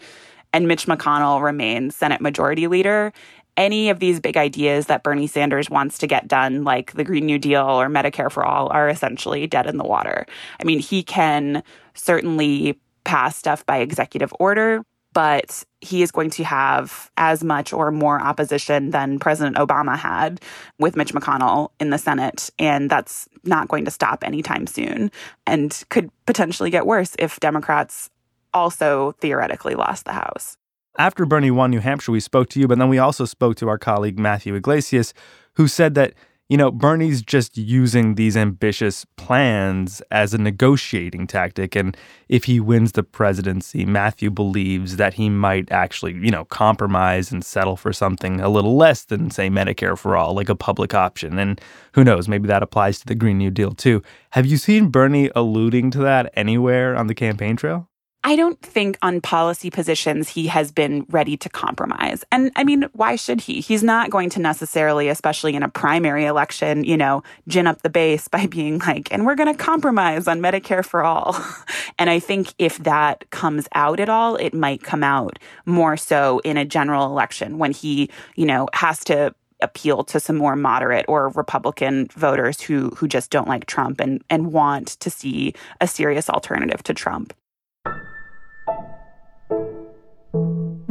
and 0.54 0.68
Mitch 0.68 0.86
McConnell 0.86 1.42
remains 1.42 1.96
Senate 1.96 2.22
Majority 2.22 2.68
Leader, 2.68 3.12
any 3.57 3.89
of 3.89 4.00
these 4.00 4.19
big 4.19 4.38
ideas 4.38 4.88
that 4.88 5.03
Bernie 5.03 5.27
Sanders 5.27 5.69
wants 5.69 5.97
to 6.00 6.07
get 6.07 6.27
done, 6.27 6.63
like 6.63 6.93
the 6.93 7.03
Green 7.03 7.25
New 7.25 7.39
Deal 7.39 7.63
or 7.63 7.88
Medicare 7.88 8.31
for 8.31 8.45
All, 8.45 8.69
are 8.69 8.89
essentially 8.89 9.47
dead 9.47 9.67
in 9.67 9.77
the 9.77 9.83
water. 9.83 10.25
I 10.59 10.63
mean, 10.63 10.79
he 10.79 11.03
can 11.03 11.63
certainly 11.93 12.79
pass 13.03 13.38
stuff 13.38 13.65
by 13.65 13.77
executive 13.77 14.33
order, 14.39 14.83
but 15.13 15.63
he 15.79 16.01
is 16.01 16.12
going 16.12 16.29
to 16.31 16.43
have 16.43 17.09
as 17.15 17.43
much 17.43 17.71
or 17.71 17.91
more 17.91 18.21
opposition 18.21 18.89
than 18.89 19.19
President 19.19 19.55
Obama 19.55 19.97
had 19.97 20.41
with 20.77 20.97
Mitch 20.97 21.13
McConnell 21.13 21.69
in 21.79 21.91
the 21.91 21.97
Senate. 21.97 22.50
And 22.59 22.89
that's 22.89 23.29
not 23.45 23.69
going 23.69 23.85
to 23.85 23.91
stop 23.91 24.24
anytime 24.24 24.67
soon 24.67 25.12
and 25.47 25.83
could 25.89 26.09
potentially 26.25 26.69
get 26.69 26.85
worse 26.85 27.15
if 27.17 27.39
Democrats 27.39 28.09
also 28.53 29.13
theoretically 29.13 29.75
lost 29.75 30.03
the 30.03 30.13
House. 30.13 30.57
After 30.97 31.25
Bernie 31.25 31.51
won 31.51 31.71
New 31.71 31.79
Hampshire, 31.79 32.11
we 32.11 32.19
spoke 32.19 32.49
to 32.49 32.59
you, 32.59 32.67
but 32.67 32.79
then 32.79 32.89
we 32.89 32.99
also 32.99 33.25
spoke 33.25 33.55
to 33.57 33.67
our 33.67 33.77
colleague 33.77 34.17
Matthew 34.17 34.55
Yglesias, 34.55 35.13
who 35.53 35.67
said 35.67 35.93
that 35.95 36.13
you 36.47 36.57
know, 36.57 36.69
Bernie's 36.69 37.23
just 37.23 37.57
using 37.57 38.15
these 38.15 38.37
ambitious 38.37 39.03
plans 39.15 40.01
as 40.11 40.33
a 40.33 40.37
negotiating 40.37 41.25
tactic. 41.25 41.75
And 41.75 41.97
if 42.29 42.43
he 42.43 42.59
wins 42.59 42.91
the 42.91 43.01
presidency, 43.01 43.83
Matthew 43.83 44.29
believes 44.29 44.97
that 44.97 45.15
he 45.15 45.27
might 45.27 45.71
actually, 45.71 46.13
you 46.13 46.29
know, 46.29 46.45
compromise 46.45 47.31
and 47.31 47.43
settle 47.43 47.75
for 47.75 47.91
something 47.91 48.39
a 48.41 48.49
little 48.49 48.77
less 48.77 49.05
than, 49.05 49.31
say, 49.31 49.49
Medicare 49.49 49.97
for 49.97 50.15
all, 50.15 50.35
like 50.35 50.49
a 50.49 50.55
public 50.55 50.93
option. 50.93 51.39
And 51.39 51.59
who 51.93 52.03
knows, 52.03 52.27
maybe 52.27 52.47
that 52.47 52.61
applies 52.61 52.99
to 52.99 53.07
the 53.07 53.15
Green 53.15 53.39
New 53.39 53.49
Deal 53.49 53.71
too. 53.71 54.03
Have 54.31 54.45
you 54.45 54.57
seen 54.57 54.89
Bernie 54.89 55.31
alluding 55.35 55.89
to 55.91 55.99
that 55.99 56.31
anywhere 56.35 56.95
on 56.95 57.07
the 57.07 57.15
campaign 57.15 57.55
trail? 57.55 57.89
I 58.27 58.36
don't 58.36 58.60
think 58.60 58.98
on 59.03 59.22
policy 59.22 59.70
positions 59.70 60.29
he 60.29 60.48
has 60.48 60.72
been 60.72 61.05
ready 61.10 61.38
to 61.38 61.48
compromise. 61.48 62.24
And 62.32 62.51
I 62.55 62.63
mean, 62.63 62.89
why 62.94 63.17
should 63.17 63.39
he? 63.39 63.62
He's 63.62 63.84
not 63.84 64.10
going 64.10 64.32
to 64.32 64.41
necessarily, 64.41 65.10
especially 65.10 65.53
in 65.53 65.62
a 65.62 65.70
primary 65.70 66.25
election, 66.25 66.84
you 66.84 66.98
know, 66.98 67.22
gin 67.48 67.67
up 67.67 67.84
the 67.84 67.89
base 67.89 68.27
by 68.36 68.48
being 68.48 68.79
like, 68.79 69.13
and 69.13 69.27
we're 69.27 69.36
going 69.36 69.55
to 69.55 69.63
compromise 69.63 70.27
on 70.27 70.41
Medicare 70.41 70.84
for 70.84 71.03
all. 71.03 71.39
and 72.00 72.10
I 72.10 72.17
think 72.17 72.51
if 72.58 72.79
that 72.79 73.29
comes 73.29 73.67
out 73.75 74.00
at 74.00 74.10
all, 74.10 74.38
it 74.38 74.55
might 74.55 74.82
come 74.82 75.03
out 75.03 75.38
more 75.67 75.96
so 75.96 76.39
in 76.39 76.58
a 76.58 76.65
general 76.65 77.05
election 77.05 77.60
when 77.60 77.74
he, 77.74 78.10
you 78.36 78.48
know, 78.48 78.67
has 78.74 79.03
to 79.03 79.36
appeal 79.62 80.03
to 80.03 80.20
some 80.20 80.36
more 80.36 80.55
moderate 80.55 81.05
or 81.08 81.29
Republican 81.29 82.08
voters 82.08 82.60
who 82.60 82.89
who 82.98 83.08
just 83.08 83.29
don't 83.29 83.48
like 83.48 83.67
Trump 83.67 84.01
and 84.01 84.24
and 84.32 84.51
want 84.51 84.88
to 85.00 85.12
see 85.12 85.53
a 85.79 85.88
serious 85.88 86.27
alternative 86.27 86.82
to 86.82 86.94
Trump. 86.94 87.32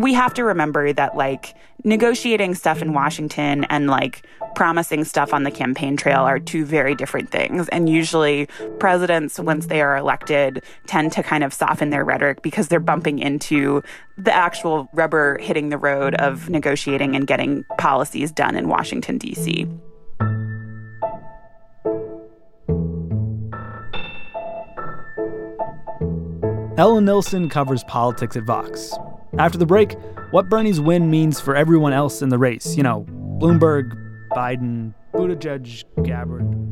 We 0.04 0.12
have 0.12 0.34
to 0.34 0.44
remember 0.44 0.92
that 0.92 1.16
like 1.16 1.54
negotiating 1.82 2.56
stuff 2.56 2.82
in 2.82 2.92
Washington 2.92 3.64
and 3.70 3.86
like 3.86 4.26
promising 4.54 5.02
stuff 5.02 5.32
on 5.32 5.44
the 5.44 5.50
campaign 5.50 5.96
trail 5.96 6.20
are 6.20 6.38
two 6.38 6.66
very 6.66 6.94
different 6.94 7.30
things. 7.30 7.70
And 7.70 7.88
usually 7.88 8.46
presidents, 8.78 9.38
once 9.38 9.64
they 9.68 9.80
are 9.80 9.96
elected, 9.96 10.62
tend 10.86 11.12
to 11.12 11.22
kind 11.22 11.42
of 11.42 11.54
soften 11.54 11.88
their 11.88 12.04
rhetoric 12.04 12.42
because 12.42 12.68
they're 12.68 12.80
bumping 12.80 13.18
into 13.18 13.82
the 14.18 14.30
actual 14.30 14.90
rubber 14.92 15.38
hitting 15.38 15.70
the 15.70 15.78
road 15.78 16.16
of 16.16 16.50
negotiating 16.50 17.16
and 17.16 17.26
getting 17.26 17.64
policies 17.78 18.30
done 18.30 18.56
in 18.56 18.68
Washington, 18.68 19.16
D.C. 19.16 19.66
Ella 26.76 27.00
Nilsen 27.00 27.48
covers 27.48 27.82
politics 27.84 28.36
at 28.36 28.42
Vox. 28.42 28.92
After 29.38 29.58
the 29.58 29.66
break, 29.66 29.96
what 30.30 30.48
Bernie's 30.48 30.80
win 30.80 31.10
means 31.10 31.40
for 31.40 31.56
everyone 31.56 31.92
else 31.92 32.22
in 32.22 32.28
the 32.28 32.38
race. 32.38 32.76
You 32.76 32.82
know, 32.82 33.04
Bloomberg, 33.38 33.92
Biden, 34.30 34.94
Buttigieg, 35.12 35.84
Gabbard, 36.04 36.64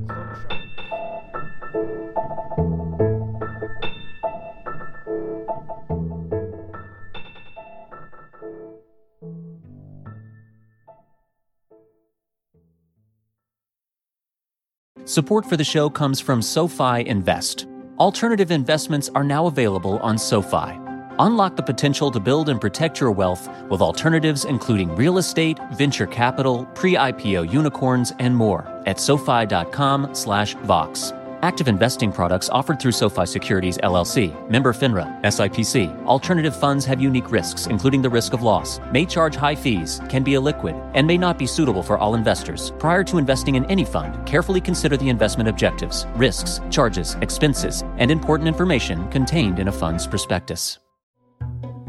Support 15.04 15.45
for 15.45 15.59
the 15.59 15.64
show 15.64 15.90
comes 15.90 16.21
from 16.21 16.40
SoFi 16.40 17.07
Invest. 17.07 17.66
Alternative 17.99 18.50
investments 18.50 19.11
are 19.14 19.25
now 19.25 19.47
available 19.47 19.99
on 19.99 20.16
SoFi. 20.16 20.81
Unlock 21.19 21.57
the 21.57 21.62
potential 21.62 22.11
to 22.11 22.21
build 22.21 22.49
and 22.49 22.59
protect 22.61 23.00
your 23.00 23.12
wealth 23.12 23.49
with 23.69 23.81
alternatives 23.81 24.45
including 24.45 24.95
real 24.97 25.19
estate, 25.19 25.59
venture 25.73 26.07
capital, 26.07 26.66
pre-IPO 26.75 27.52
unicorns, 27.52 28.12
and 28.19 28.37
more 28.37 28.66
at 28.87 29.00
SoFi.com/vox. 29.00 31.12
Active 31.42 31.66
investing 31.66 32.12
products 32.12 32.49
offered 32.50 32.78
through 32.78 32.92
SoFi 32.92 33.26
Securities 33.26 33.76
LLC, 33.78 34.33
member 34.49 34.73
FINRA, 34.73 35.21
SIPC. 35.25 35.90
Alternative 36.07 36.54
funds 36.54 36.85
have 36.85 37.00
unique 37.00 37.33
risks, 37.33 37.66
including 37.66 38.00
the 38.00 38.09
risk 38.09 38.33
of 38.33 38.42
loss, 38.42 38.78
may 38.92 39.04
charge 39.04 39.35
high 39.35 39.57
fees, 39.57 40.00
can 40.09 40.23
be 40.23 40.35
illiquid, 40.35 40.81
and 40.95 41.04
may 41.04 41.19
not 41.19 41.38
be 41.38 41.47
suitable 41.47 41.83
for 41.83 41.99
all 41.99 42.14
investors. 42.14 42.73
Prior 42.78 43.02
to 43.02 43.19
investing 43.19 43.57
in 43.57 43.64
any 43.64 43.85
fund, 43.85 44.25
carefully 44.25 44.61
consider 44.61 44.97
the 44.97 45.09
investment 45.09 45.49
objectives, 45.49 46.07
risks, 46.14 46.61
charges, 46.71 47.16
expenses, 47.23 47.83
and 47.99 48.12
important 48.12 48.47
information 48.47 49.11
contained 49.11 49.59
in 49.59 49.66
a 49.66 49.73
fund's 49.73 50.07
prospectus. 50.07 50.78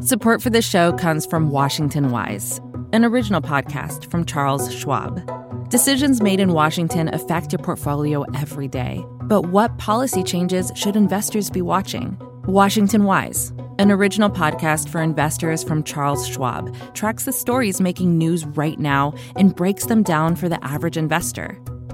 Support 0.01 0.41
for 0.41 0.50
this 0.50 0.69
show 0.69 0.91
comes 0.93 1.25
from 1.25 1.50
Washington 1.50 2.12
Wise, 2.12 2.60
an 2.91 3.05
original 3.05 3.41
podcast 3.41 4.10
from 4.12 4.25
Charles 4.25 4.74
Schwab. 4.74 5.22
Decisions 5.69 6.22
made 6.22 6.39
in 6.39 6.53
Washington 6.53 7.07
affect 7.13 7.51
your 7.51 7.60
portfolio 7.60 8.24
every 8.36 8.67
day. 8.67 9.03
But 9.24 9.48
what 9.48 9.77
policy 9.77 10.22
changes 10.22 10.72
should 10.75 10.95
investors 10.95 11.50
be 11.50 11.62
watching? 11.62 12.17
Washington 12.45 13.05
Wise, 13.05 13.53
an 13.79 13.89
original 13.89 14.29
podcast 14.29 14.89
for 14.89 15.01
investors 15.01 15.63
from 15.63 15.83
Charles 15.83 16.27
Schwab, 16.27 16.75
tracks 16.93 17.25
the 17.25 17.31
stories 17.31 17.81
making 17.81 18.17
news 18.17 18.45
right 18.45 18.77
now 18.77 19.13
and 19.36 19.55
breaks 19.55 19.86
them 19.86 20.03
down 20.03 20.36
for 20.36 20.50
the 20.50 20.63
average 20.63 20.98
investor. 20.98 21.57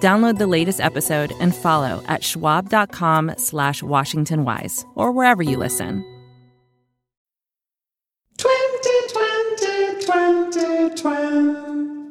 Download 0.00 0.38
the 0.38 0.46
latest 0.46 0.80
episode 0.80 1.32
and 1.40 1.54
follow 1.54 2.02
at 2.06 2.22
schwab.com 2.24 3.34
slash 3.38 3.82
washingtonwise 3.82 4.84
or 4.94 5.12
wherever 5.12 5.42
you 5.42 5.56
listen. 5.56 6.04
2020, 8.38 10.04
2020. 10.04 12.02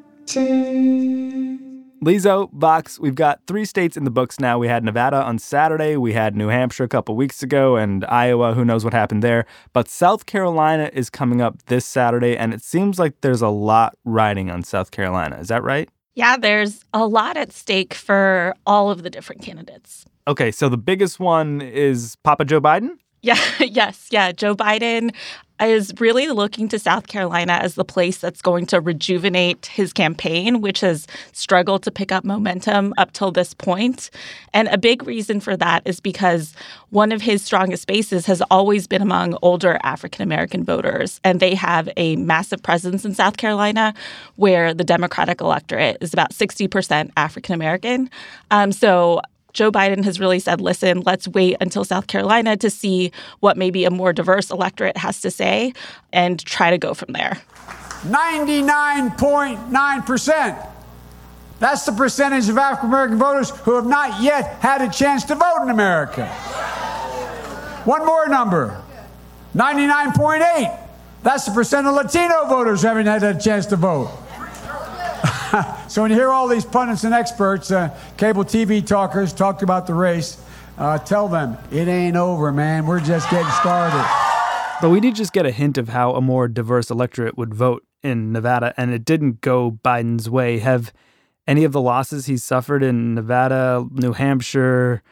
Li 2.04 2.16
Zhou, 2.16 2.52
Vox, 2.54 3.00
we've 3.00 3.14
got 3.14 3.42
three 3.46 3.64
states 3.64 3.96
in 3.96 4.06
the 4.06 4.10
books 4.10 4.40
now. 4.40 4.58
We 4.58 4.68
had 4.68 4.84
Nevada 4.84 5.22
on 5.22 5.38
Saturday, 5.38 5.98
we 5.98 6.14
had 6.14 6.36
New 6.36 6.48
Hampshire 6.48 6.84
a 6.84 6.88
couple 6.88 7.16
weeks 7.16 7.44
ago, 7.44 7.76
and 7.76 8.04
Iowa, 8.06 8.56
who 8.56 8.66
knows 8.66 8.84
what 8.84 8.94
happened 8.94 9.22
there. 9.22 9.46
But 9.72 9.88
South 9.88 10.26
Carolina 10.26 10.90
is 10.94 11.12
coming 11.12 11.42
up 11.42 11.62
this 11.68 11.86
Saturday, 11.86 12.36
and 12.36 12.56
it 12.56 12.64
seems 12.64 12.98
like 12.98 13.22
there's 13.22 13.44
a 13.44 13.50
lot 13.50 13.96
riding 14.04 14.50
on 14.50 14.64
South 14.64 14.90
Carolina. 14.90 15.38
Is 15.38 15.50
that 15.50 15.62
right? 15.62 15.90
Yeah, 16.14 16.38
there's 16.38 16.84
a 16.94 17.06
lot 17.06 17.38
at 17.38 17.52
stake 17.52 17.94
for 17.94 18.54
all 18.66 18.92
of 18.92 19.04
the 19.04 19.10
different 19.10 19.42
candidates. 19.42 20.06
Okay, 20.28 20.52
so 20.52 20.70
the 20.70 20.78
biggest 20.78 21.20
one 21.20 21.62
is 21.62 22.16
Papa 22.24 22.46
Joe 22.46 22.62
Biden? 22.62 22.98
Yeah, 23.22 23.40
yes, 23.60 24.08
yeah. 24.12 24.32
Joe 24.32 24.56
Biden 24.56 25.16
is 25.66 25.94
really 26.00 26.28
looking 26.28 26.68
to 26.70 26.80
South 26.80 27.08
Carolina 27.08 27.54
as 27.54 27.76
the 27.76 27.86
place 27.86 28.18
that's 28.18 28.42
going 28.42 28.66
to 28.68 28.80
rejuvenate 28.80 29.68
his 29.68 29.94
campaign, 29.94 30.62
which 30.62 30.82
has 30.82 31.08
struggled 31.32 31.84
to 31.84 31.92
pick 31.92 32.12
up 32.12 32.24
momentum 32.24 32.94
up 32.98 33.12
till 33.14 33.32
this 33.32 33.54
point. 33.54 34.10
And 34.54 34.68
a 34.70 34.78
big 34.78 35.06
reason 35.06 35.40
for 35.40 35.56
that 35.58 35.84
is 35.86 36.00
because 36.00 36.54
one 36.90 37.12
of 37.12 37.22
his 37.22 37.42
strongest 37.44 37.88
bases 37.88 38.26
has 38.26 38.42
always 38.52 38.88
been 38.88 39.02
among 39.02 39.38
older 39.42 39.80
African 39.84 40.24
American 40.24 40.64
voters. 40.64 41.20
And 41.24 41.40
they 41.40 41.56
have 41.56 41.90
a 41.98 42.16
massive 42.18 42.62
presence 42.64 43.06
in 43.06 43.14
South 43.14 43.38
Carolina 43.38 43.94
where 44.36 44.74
the 44.74 44.84
Democratic 44.84 45.42
electorate 45.42 45.98
is 46.02 46.14
about 46.14 46.32
60% 46.32 47.12
African 47.18 47.56
American. 47.56 48.10
Um, 48.50 48.72
so 48.72 49.22
Joe 49.54 49.72
Biden 49.72 50.04
has 50.04 50.20
really 50.20 50.40
said, 50.40 50.60
listen, 50.62 51.02
let's 51.02 51.28
wait 51.28 51.58
until 51.62 51.84
South 51.84 52.08
Carolina 52.08 52.58
to 52.58 52.70
see 52.70 53.12
what 53.40 53.58
maybe 53.58 53.86
a 53.86 53.92
more 53.92 54.14
diverse 54.14 54.52
electorate 54.52 54.98
has 54.98 55.22
to 55.22 55.32
say 55.32 55.74
and 56.14 56.44
try 56.44 56.70
to 56.72 56.78
go 56.78 56.94
from 56.94 57.14
there. 57.14 57.42
99.9%. 58.04 60.68
That's 61.60 61.86
the 61.86 61.92
percentage 61.92 62.50
of 62.50 62.58
African 62.58 62.90
American 62.90 63.20
voters 63.20 63.52
who 63.52 63.76
have 63.76 63.86
not 63.86 64.22
yet 64.22 64.58
had 64.62 64.82
a 64.82 64.90
chance 64.90 65.24
to 65.26 65.36
vote 65.36 65.62
in 65.62 65.70
America. 65.70 66.28
One 67.86 68.04
more 68.06 68.28
number 68.28 68.82
99.8. 69.56 70.80
That's 71.24 71.46
the 71.46 71.52
percent 71.52 71.86
of 71.86 71.94
Latino 71.94 72.48
voters 72.48 72.82
who 72.82 72.88
haven't 72.88 73.06
had 73.06 73.24
a 73.24 73.40
chance 73.40 73.68
to 73.68 73.76
vote. 73.76 74.10
so 75.88 76.02
when 76.02 76.12
you 76.12 76.18
hear 76.18 76.30
all 76.30 76.48
these 76.48 76.66
pundits 76.66 77.04
and 77.04 77.14
experts, 77.14 77.72
uh, 77.72 77.98
cable 78.18 78.44
TV 78.44 78.86
talkers 78.86 79.34
talk 79.34 79.62
about 79.62 79.88
the 79.88 79.94
race, 79.94 80.42
uh, 80.78 80.98
tell 80.98 81.28
them 81.28 81.58
it 81.72 81.88
ain't 81.88 82.16
over, 82.16 82.52
man. 82.52 82.86
We're 82.86 83.00
just 83.00 83.30
getting 83.30 83.52
started. 83.52 84.06
But 84.82 84.90
we 84.90 85.00
did 85.00 85.16
just 85.16 85.34
get 85.34 85.46
a 85.46 85.52
hint 85.52 85.78
of 85.78 85.90
how 85.90 86.14
a 86.16 86.22
more 86.22 86.48
diverse 86.48 86.90
electorate 86.90 87.38
would 87.38 87.54
vote 87.54 87.86
in 88.02 88.32
Nevada, 88.32 88.74
and 88.78 88.92
it 88.92 89.06
didn't 89.06 89.42
go 89.42 89.72
Biden's 89.84 90.30
way. 90.30 90.60
Have 90.60 90.92
any 91.46 91.64
of 91.64 91.72
the 91.72 91.82
losses 91.82 92.26
he's 92.26 92.44
suffered 92.44 92.82
in 92.82 93.14
Nevada, 93.14 93.86
New 93.92 94.14
Hampshire, 94.14 95.04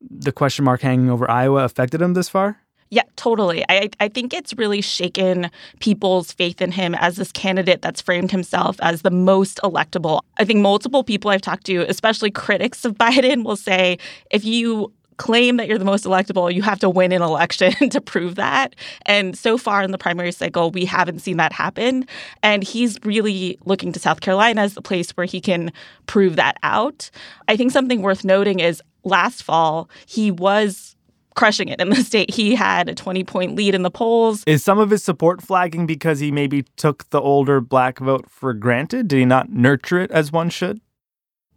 the 0.00 0.32
question 0.32 0.64
mark 0.64 0.80
hanging 0.80 1.10
over 1.10 1.30
Iowa 1.30 1.64
affected 1.64 2.00
him 2.00 2.14
this 2.14 2.28
far? 2.28 2.62
Yeah, 2.92 3.02
totally. 3.14 3.64
I, 3.68 3.88
I 4.00 4.08
think 4.08 4.34
it's 4.34 4.52
really 4.54 4.80
shaken 4.80 5.48
people's 5.78 6.32
faith 6.32 6.60
in 6.60 6.72
him 6.72 6.96
as 6.96 7.16
this 7.16 7.30
candidate 7.30 7.82
that's 7.82 8.00
framed 8.00 8.32
himself 8.32 8.76
as 8.82 9.02
the 9.02 9.12
most 9.12 9.58
electable. 9.62 10.20
I 10.38 10.44
think 10.44 10.58
multiple 10.58 11.04
people 11.04 11.30
I've 11.30 11.40
talked 11.40 11.66
to, 11.66 11.88
especially 11.88 12.32
critics 12.32 12.84
of 12.84 12.94
Biden, 12.98 13.44
will 13.44 13.56
say 13.56 13.98
if 14.32 14.44
you 14.44 14.92
claim 15.18 15.58
that 15.58 15.68
you're 15.68 15.78
the 15.78 15.84
most 15.84 16.04
electable, 16.04 16.52
you 16.52 16.62
have 16.62 16.80
to 16.80 16.90
win 16.90 17.12
an 17.12 17.22
election 17.22 17.72
to 17.90 18.00
prove 18.00 18.34
that. 18.36 18.74
And 19.06 19.38
so 19.38 19.56
far 19.56 19.82
in 19.82 19.92
the 19.92 19.98
primary 19.98 20.32
cycle, 20.32 20.70
we 20.72 20.84
haven't 20.84 21.20
seen 21.20 21.36
that 21.36 21.52
happen. 21.52 22.06
And 22.42 22.64
he's 22.64 22.98
really 23.04 23.56
looking 23.66 23.92
to 23.92 24.00
South 24.00 24.20
Carolina 24.20 24.62
as 24.62 24.74
the 24.74 24.82
place 24.82 25.10
where 25.12 25.26
he 25.26 25.40
can 25.40 25.70
prove 26.06 26.36
that 26.36 26.56
out. 26.64 27.10
I 27.46 27.56
think 27.56 27.70
something 27.70 28.02
worth 28.02 28.24
noting 28.24 28.58
is 28.58 28.82
last 29.04 29.42
fall, 29.42 29.88
he 30.06 30.30
was 30.30 30.89
crushing 31.40 31.68
it 31.68 31.80
in 31.80 31.88
the 31.88 31.96
state. 31.96 32.30
He 32.30 32.54
had 32.54 32.90
a 32.90 32.94
20 32.94 33.24
point 33.24 33.56
lead 33.56 33.74
in 33.74 33.82
the 33.82 33.90
polls. 33.90 34.44
Is 34.46 34.62
some 34.62 34.78
of 34.78 34.90
his 34.90 35.02
support 35.02 35.40
flagging 35.40 35.86
because 35.86 36.20
he 36.20 36.30
maybe 36.30 36.64
took 36.76 37.08
the 37.08 37.20
older 37.20 37.62
black 37.62 37.98
vote 37.98 38.28
for 38.28 38.52
granted? 38.52 39.08
Did 39.08 39.20
he 39.20 39.24
not 39.24 39.48
nurture 39.48 40.00
it 40.00 40.10
as 40.10 40.30
one 40.30 40.50
should? 40.50 40.82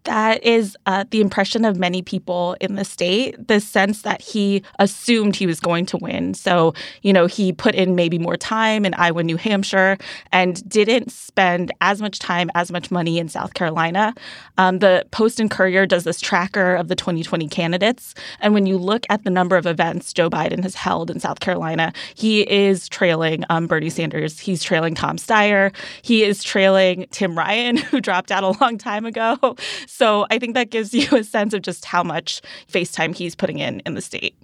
That 0.06 0.44
is 0.44 0.78
uh, 0.86 1.06
the 1.10 1.22
impression 1.22 1.64
of 1.66 1.78
many 1.78 2.02
people 2.02 2.58
in 2.60 2.76
the 2.76 2.84
state, 2.84 3.48
the 3.48 3.60
sense 3.60 4.02
that 4.02 4.22
he 4.22 4.64
assumed 4.80 5.36
he 5.36 5.46
was 5.46 5.60
going 5.60 5.86
to 5.88 5.98
win. 5.98 6.34
So, 6.34 6.74
you 7.02 7.14
know, 7.14 7.26
he 7.26 7.54
put 7.54 7.74
in 7.76 7.96
maybe 7.96 8.20
more 8.20 8.36
time 8.36 8.86
in 8.86 8.94
Iowa, 8.96 9.24
New 9.24 9.38
Hampshire, 9.38 9.98
and 10.32 10.68
didn't 10.68 11.12
spend 11.12 11.72
as 11.82 12.02
much 12.02 12.20
time, 12.20 12.50
as 12.56 12.72
much 12.72 12.92
money 12.92 13.18
in 13.18 13.30
South 13.30 13.54
Carolina. 13.54 14.14
Um, 14.58 14.80
the 14.80 15.06
Post 15.12 15.40
and 15.40 15.50
Courier 15.50 15.86
does 15.86 16.04
this 16.04 16.20
tracker 16.20 16.76
of 16.76 16.88
the 16.90 16.96
2020 16.96 17.48
candidates. 17.48 18.14
And 18.40 18.54
when 18.54 18.66
you 18.66 18.78
look 18.78 19.06
at 19.10 19.24
the 19.24 19.30
number 19.30 19.56
of 19.56 19.66
events 19.66 20.14
Joe 20.14 20.30
Biden 20.30 20.64
has 20.64 20.76
held 20.76 21.10
in 21.10 21.20
South 21.20 21.40
Carolina, 21.40 21.94
he 22.16 22.42
is 22.50 22.90
trailing 22.90 23.44
um, 23.50 23.68
Bernie 23.68 23.90
Sanders. 23.90 24.40
He's 24.40 24.64
trailing 24.64 24.96
Tom 24.96 25.18
Steyer. 25.18 25.74
He 26.02 26.24
is 26.24 26.44
trailing 26.44 27.08
Tim 27.12 27.38
Ryan, 27.38 27.78
who 27.94 28.02
dropped 28.02 28.32
out 28.32 28.44
a 28.44 28.50
long 28.62 28.78
time 28.78 29.06
ago. 29.06 29.56
So 29.94 30.26
I 30.32 30.40
think 30.40 30.56
that 30.56 30.72
gives 30.72 30.92
you 30.94 31.08
a 31.16 31.24
sense 31.24 31.54
of 31.54 31.62
just 31.62 31.86
how 31.86 32.04
much 32.04 32.42
FaceTime 32.68 33.16
he's 33.16 33.36
putting 33.36 33.60
in 33.60 33.82
in 33.82 33.94
the 33.94 34.02
state. 34.02 34.36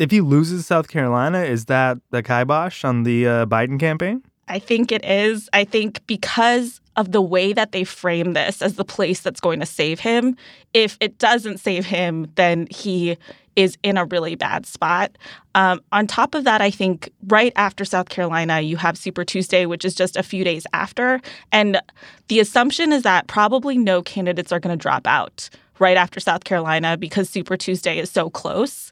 If 0.00 0.10
he 0.10 0.20
loses 0.20 0.66
South 0.66 0.88
Carolina, 0.88 1.42
is 1.42 1.66
that 1.66 1.98
the 2.10 2.24
kibosh 2.24 2.84
on 2.84 3.04
the 3.04 3.26
uh, 3.26 3.46
Biden 3.46 3.78
campaign? 3.78 4.24
I 4.48 4.58
think 4.58 4.92
it 4.92 5.04
is. 5.04 5.48
I 5.52 5.64
think 5.64 6.06
because 6.06 6.80
of 6.96 7.12
the 7.12 7.22
way 7.22 7.52
that 7.52 7.72
they 7.72 7.84
frame 7.84 8.34
this 8.34 8.62
as 8.62 8.74
the 8.74 8.84
place 8.84 9.20
that's 9.20 9.40
going 9.40 9.60
to 9.60 9.66
save 9.66 10.00
him, 10.00 10.36
if 10.72 10.96
it 11.00 11.18
doesn't 11.18 11.58
save 11.58 11.86
him, 11.86 12.30
then 12.36 12.68
he 12.70 13.16
is 13.56 13.78
in 13.82 13.96
a 13.96 14.04
really 14.04 14.34
bad 14.34 14.66
spot. 14.66 15.16
Um, 15.54 15.80
on 15.92 16.06
top 16.06 16.34
of 16.34 16.44
that, 16.44 16.60
I 16.60 16.70
think 16.70 17.10
right 17.28 17.52
after 17.56 17.84
South 17.84 18.08
Carolina, 18.08 18.60
you 18.60 18.76
have 18.76 18.98
Super 18.98 19.24
Tuesday, 19.24 19.66
which 19.66 19.84
is 19.84 19.94
just 19.94 20.16
a 20.16 20.22
few 20.22 20.44
days 20.44 20.66
after. 20.72 21.20
And 21.52 21.80
the 22.28 22.40
assumption 22.40 22.92
is 22.92 23.02
that 23.02 23.26
probably 23.28 23.78
no 23.78 24.02
candidates 24.02 24.52
are 24.52 24.60
going 24.60 24.76
to 24.76 24.82
drop 24.82 25.06
out 25.06 25.48
right 25.78 25.96
after 25.96 26.20
South 26.20 26.44
Carolina 26.44 26.96
because 26.96 27.28
Super 27.28 27.56
Tuesday 27.56 27.98
is 27.98 28.10
so 28.10 28.30
close. 28.30 28.90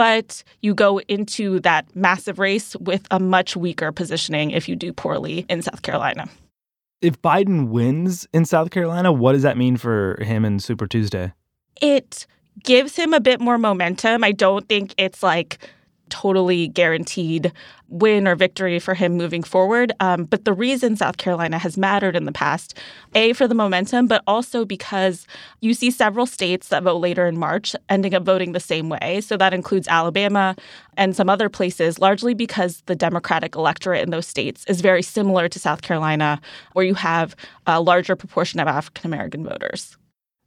But 0.00 0.44
you 0.62 0.74
go 0.74 0.98
into 1.08 1.60
that 1.60 1.94
massive 1.94 2.38
race 2.38 2.74
with 2.76 3.06
a 3.10 3.20
much 3.20 3.54
weaker 3.54 3.92
positioning 3.92 4.50
if 4.50 4.66
you 4.66 4.74
do 4.74 4.94
poorly 4.94 5.44
in 5.50 5.60
South 5.60 5.82
Carolina. 5.82 6.26
If 7.02 7.20
Biden 7.20 7.68
wins 7.68 8.26
in 8.32 8.46
South 8.46 8.70
Carolina, 8.70 9.12
what 9.12 9.32
does 9.32 9.42
that 9.42 9.58
mean 9.58 9.76
for 9.76 10.18
him 10.22 10.46
in 10.46 10.58
Super 10.58 10.86
Tuesday? 10.86 11.34
It 11.82 12.26
gives 12.64 12.96
him 12.96 13.12
a 13.12 13.20
bit 13.20 13.42
more 13.42 13.58
momentum. 13.58 14.24
I 14.24 14.32
don't 14.32 14.66
think 14.70 14.94
it's 14.96 15.22
like 15.22 15.58
totally 16.10 16.68
guaranteed 16.68 17.52
win 17.88 18.28
or 18.28 18.36
victory 18.36 18.78
for 18.78 18.94
him 18.94 19.16
moving 19.16 19.42
forward. 19.42 19.92
Um, 20.00 20.24
but 20.24 20.44
the 20.44 20.52
reason 20.52 20.96
South 20.96 21.16
Carolina 21.16 21.58
has 21.58 21.76
mattered 21.76 22.14
in 22.14 22.24
the 22.24 22.32
past, 22.32 22.78
A, 23.14 23.32
for 23.32 23.48
the 23.48 23.54
momentum, 23.54 24.06
but 24.06 24.22
also 24.26 24.64
because 24.64 25.26
you 25.60 25.74
see 25.74 25.90
several 25.90 26.26
states 26.26 26.68
that 26.68 26.84
vote 26.84 26.98
later 26.98 27.26
in 27.26 27.36
March 27.36 27.74
ending 27.88 28.14
up 28.14 28.22
voting 28.22 28.52
the 28.52 28.60
same 28.60 28.88
way. 28.88 29.20
So 29.20 29.36
that 29.36 29.52
includes 29.52 29.88
Alabama 29.88 30.54
and 30.96 31.16
some 31.16 31.28
other 31.28 31.48
places, 31.48 31.98
largely 31.98 32.34
because 32.34 32.82
the 32.86 32.94
Democratic 32.96 33.56
electorate 33.56 34.02
in 34.02 34.10
those 34.10 34.26
states 34.26 34.64
is 34.68 34.80
very 34.80 35.02
similar 35.02 35.48
to 35.48 35.58
South 35.58 35.82
Carolina, 35.82 36.40
where 36.74 36.84
you 36.84 36.94
have 36.94 37.34
a 37.66 37.80
larger 37.80 38.14
proportion 38.14 38.60
of 38.60 38.68
African 38.68 39.06
American 39.06 39.44
voters. 39.44 39.96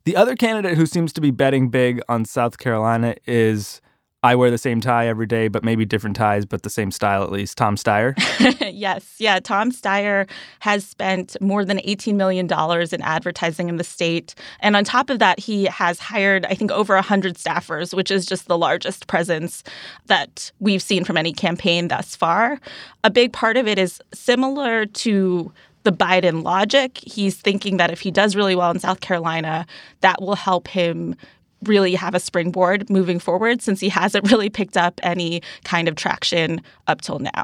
The 0.06 0.18
other 0.18 0.36
candidate 0.36 0.78
who 0.78 0.86
seems 0.86 1.14
to 1.14 1.22
be 1.22 1.32
betting 1.32 1.70
big 1.70 2.02
on 2.10 2.26
South 2.26 2.58
Carolina 2.58 3.16
is 3.26 3.82
I 4.24 4.36
wear 4.36 4.50
the 4.50 4.58
same 4.58 4.80
tie 4.80 5.08
every 5.08 5.28
day, 5.28 5.50
but 5.50 5.66
maybe 5.66 5.84
different 5.84 6.16
ties, 6.16 6.46
but 6.46 6.64
the 6.64 6.70
same 6.70 6.92
style 6.92 7.24
at 7.24 7.32
least. 7.32 7.58
Tom 7.58 7.76
Steyer. 7.76 8.14
yes. 8.74 9.16
Yeah. 9.20 9.42
Tom 9.42 9.70
Steyer 9.70 10.30
has 10.62 10.86
spent 10.86 11.36
more 11.42 11.66
than 11.66 11.80
$18 11.80 12.16
million 12.16 12.48
in 12.50 13.02
advertising 13.02 13.68
in 13.68 13.76
the 13.76 13.84
state. 13.84 14.34
And 14.62 14.78
on 14.78 14.86
top 14.86 15.10
of 15.10 15.20
that, 15.20 15.40
he 15.40 15.66
has 15.66 16.00
hired, 16.00 16.46
I 16.46 16.56
think, 16.56 16.72
over 16.72 16.96
100 16.96 17.36
staffers, 17.36 17.94
which 17.94 18.10
is 18.10 18.26
just 18.26 18.48
the 18.48 18.58
largest 18.58 19.08
presence 19.08 19.62
that 20.06 20.54
we've 20.60 20.82
seen 20.82 21.04
from 21.04 21.18
any 21.18 21.34
campaign 21.34 21.90
thus 21.90 22.16
far. 22.16 22.62
A 23.04 23.10
big 23.10 23.34
part 23.34 23.58
of 23.58 23.68
it 23.68 23.78
is 23.78 24.02
similar 24.14 24.86
to 24.86 25.52
the 25.84 25.92
Biden 25.92 26.44
logic. 26.44 26.98
He's 27.04 27.36
thinking 27.36 27.76
that 27.76 27.92
if 27.92 28.00
he 28.00 28.10
does 28.10 28.38
really 28.38 28.56
well 28.56 28.72
in 28.72 28.80
South 28.80 29.02
Carolina, 29.02 29.66
that 30.00 30.22
will 30.22 30.36
help 30.36 30.70
him 30.70 31.18
really 31.68 31.96
have 31.96 32.16
a 32.16 32.20
springboard 32.20 32.90
moving 32.90 33.20
forward 33.20 33.62
since 33.62 33.80
he 33.80 33.90
hasn't 33.90 34.30
really 34.32 34.50
picked 34.50 34.78
up 34.78 35.00
any 35.04 35.42
kind 35.64 35.88
of 35.88 35.96
traction 35.96 36.62
up 36.88 37.02
till 37.02 37.20
now. 37.20 37.44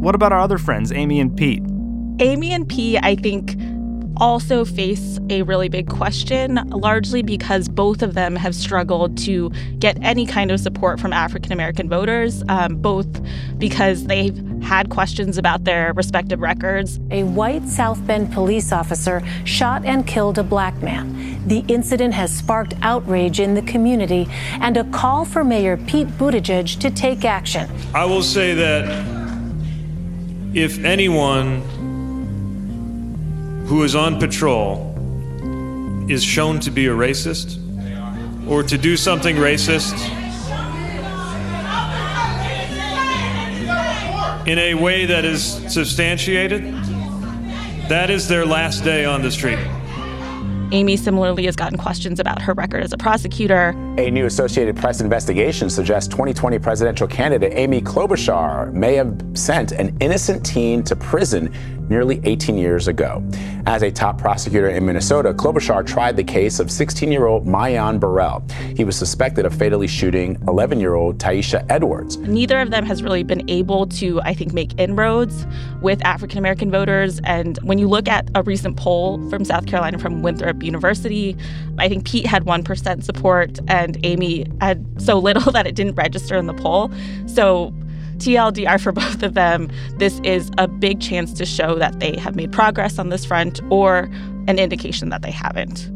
What 0.00 0.14
about 0.14 0.32
our 0.32 0.40
other 0.40 0.58
friends, 0.58 0.92
Amy 0.92 1.20
and 1.20 1.36
Pete? 1.36 1.62
Amy 2.20 2.52
and 2.52 2.68
Pete, 2.68 2.98
I 3.02 3.16
think, 3.16 3.56
also 4.16 4.64
face 4.64 5.18
a 5.30 5.42
really 5.42 5.68
big 5.68 5.88
question, 5.88 6.56
largely 6.68 7.22
because 7.22 7.68
both 7.68 8.02
of 8.02 8.14
them 8.14 8.36
have 8.36 8.54
struggled 8.54 9.16
to 9.18 9.50
get 9.78 9.98
any 10.02 10.26
kind 10.26 10.50
of 10.50 10.60
support 10.60 11.00
from 11.00 11.12
African 11.12 11.52
American 11.52 11.88
voters, 11.88 12.42
um, 12.48 12.76
both 12.76 13.08
because 13.58 14.04
they've 14.04 14.36
had 14.70 14.88
questions 14.88 15.36
about 15.36 15.64
their 15.64 15.92
respective 15.94 16.40
records. 16.40 17.00
A 17.10 17.24
white 17.24 17.66
South 17.68 18.06
Bend 18.06 18.32
police 18.32 18.70
officer 18.70 19.20
shot 19.42 19.84
and 19.84 20.06
killed 20.06 20.38
a 20.38 20.44
black 20.44 20.80
man. 20.80 21.44
The 21.48 21.64
incident 21.66 22.14
has 22.14 22.32
sparked 22.32 22.74
outrage 22.80 23.40
in 23.40 23.54
the 23.54 23.62
community 23.62 24.28
and 24.60 24.76
a 24.76 24.84
call 24.84 25.24
for 25.24 25.42
Mayor 25.42 25.76
Pete 25.76 26.06
Buttigieg 26.06 26.78
to 26.78 26.88
take 26.88 27.24
action. 27.24 27.68
I 27.92 28.04
will 28.04 28.22
say 28.22 28.54
that 28.54 28.84
if 30.54 30.78
anyone 30.84 31.62
who 33.66 33.82
is 33.82 33.96
on 33.96 34.20
patrol 34.20 34.94
is 36.08 36.22
shown 36.22 36.60
to 36.60 36.70
be 36.70 36.86
a 36.86 36.94
racist 36.94 37.58
or 38.48 38.62
to 38.62 38.78
do 38.78 38.96
something 38.96 39.34
racist 39.34 40.19
in 44.50 44.58
a 44.58 44.74
way 44.74 45.06
that 45.06 45.24
is 45.24 45.44
substantiated, 45.72 46.74
that 47.88 48.10
is 48.10 48.26
their 48.26 48.44
last 48.44 48.82
day 48.82 49.04
on 49.04 49.22
the 49.22 49.30
street. 49.30 49.60
Amy 50.72 50.96
similarly 50.96 51.46
has 51.46 51.54
gotten 51.54 51.78
questions 51.78 52.18
about 52.18 52.42
her 52.42 52.52
record 52.54 52.82
as 52.82 52.92
a 52.92 52.98
prosecutor. 52.98 53.76
A 54.00 54.10
new 54.10 54.24
Associated 54.24 54.76
Press 54.76 55.02
investigation 55.02 55.68
suggests 55.68 56.08
2020 56.08 56.58
presidential 56.58 57.06
candidate 57.06 57.52
Amy 57.54 57.82
Klobuchar 57.82 58.72
may 58.72 58.94
have 58.94 59.14
sent 59.34 59.72
an 59.72 59.94
innocent 60.00 60.42
teen 60.42 60.82
to 60.84 60.96
prison 60.96 61.52
nearly 61.90 62.20
18 62.24 62.56
years 62.56 62.88
ago. 62.88 63.22
As 63.66 63.82
a 63.82 63.90
top 63.90 64.16
prosecutor 64.16 64.70
in 64.70 64.86
Minnesota, 64.86 65.34
Klobuchar 65.34 65.84
tried 65.84 66.16
the 66.16 66.24
case 66.24 66.60
of 66.60 66.70
16 66.70 67.12
year 67.12 67.26
old 67.26 67.46
Myon 67.46 68.00
Burrell. 68.00 68.42
He 68.74 68.84
was 68.84 68.96
suspected 68.96 69.44
of 69.44 69.52
fatally 69.52 69.88
shooting 69.88 70.38
11 70.48 70.80
year 70.80 70.94
old 70.94 71.18
Tyesha 71.18 71.66
Edwards. 71.68 72.16
Neither 72.18 72.60
of 72.60 72.70
them 72.70 72.86
has 72.86 73.02
really 73.02 73.24
been 73.24 73.48
able 73.50 73.86
to, 73.88 74.20
I 74.22 74.32
think, 74.32 74.54
make 74.54 74.78
inroads 74.78 75.46
with 75.82 76.02
African 76.06 76.38
American 76.38 76.70
voters. 76.70 77.20
And 77.24 77.58
when 77.62 77.78
you 77.78 77.88
look 77.88 78.08
at 78.08 78.30
a 78.34 78.42
recent 78.42 78.76
poll 78.76 79.28
from 79.28 79.44
South 79.44 79.66
Carolina 79.66 79.98
from 79.98 80.22
Winthrop 80.22 80.62
University, 80.62 81.36
I 81.78 81.88
think 81.88 82.06
Pete 82.06 82.26
had 82.26 82.44
1% 82.44 83.02
support 83.02 83.58
and 83.66 83.89
Amy 84.02 84.46
had 84.60 84.84
so 85.00 85.18
little 85.18 85.52
that 85.52 85.66
it 85.66 85.74
didn't 85.74 85.94
register 85.94 86.36
in 86.36 86.46
the 86.46 86.54
poll. 86.54 86.90
So 87.26 87.74
TLDR 88.18 88.80
for 88.80 88.92
both 89.04 89.22
of 89.22 89.34
them, 89.34 89.70
this 89.96 90.20
is 90.24 90.50
a 90.58 90.68
big 90.68 91.00
chance 91.00 91.32
to 91.34 91.44
show 91.44 91.76
that 91.76 92.00
they 92.00 92.16
have 92.16 92.36
made 92.36 92.52
progress 92.52 92.98
on 92.98 93.08
this 93.08 93.24
front 93.24 93.60
or 93.70 94.10
an 94.46 94.58
indication 94.58 95.08
that 95.10 95.22
they 95.22 95.30
haven't. 95.30 95.86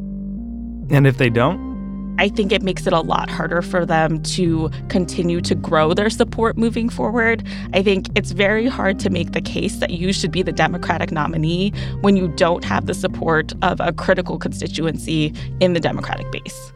And 0.90 1.06
if 1.06 1.18
they 1.18 1.30
don't? 1.30 1.74
I 2.18 2.28
think 2.28 2.52
it 2.52 2.62
makes 2.62 2.86
it 2.86 2.92
a 2.92 3.00
lot 3.00 3.28
harder 3.28 3.60
for 3.60 3.84
them 3.84 4.22
to 4.22 4.70
continue 4.88 5.40
to 5.40 5.54
grow 5.54 5.94
their 5.94 6.10
support 6.10 6.56
moving 6.56 6.88
forward. 6.88 7.44
I 7.72 7.82
think 7.82 8.08
it's 8.14 8.30
very 8.30 8.68
hard 8.68 9.00
to 9.00 9.10
make 9.10 9.32
the 9.32 9.40
case 9.40 9.78
that 9.78 9.90
you 9.90 10.12
should 10.12 10.30
be 10.30 10.42
the 10.42 10.52
Democratic 10.52 11.10
nominee 11.10 11.72
when 12.02 12.16
you 12.16 12.28
don't 12.28 12.62
have 12.64 12.86
the 12.86 12.94
support 12.94 13.52
of 13.62 13.80
a 13.80 13.92
critical 13.92 14.38
constituency 14.38 15.34
in 15.58 15.72
the 15.72 15.80
Democratic 15.80 16.30
base. 16.30 16.72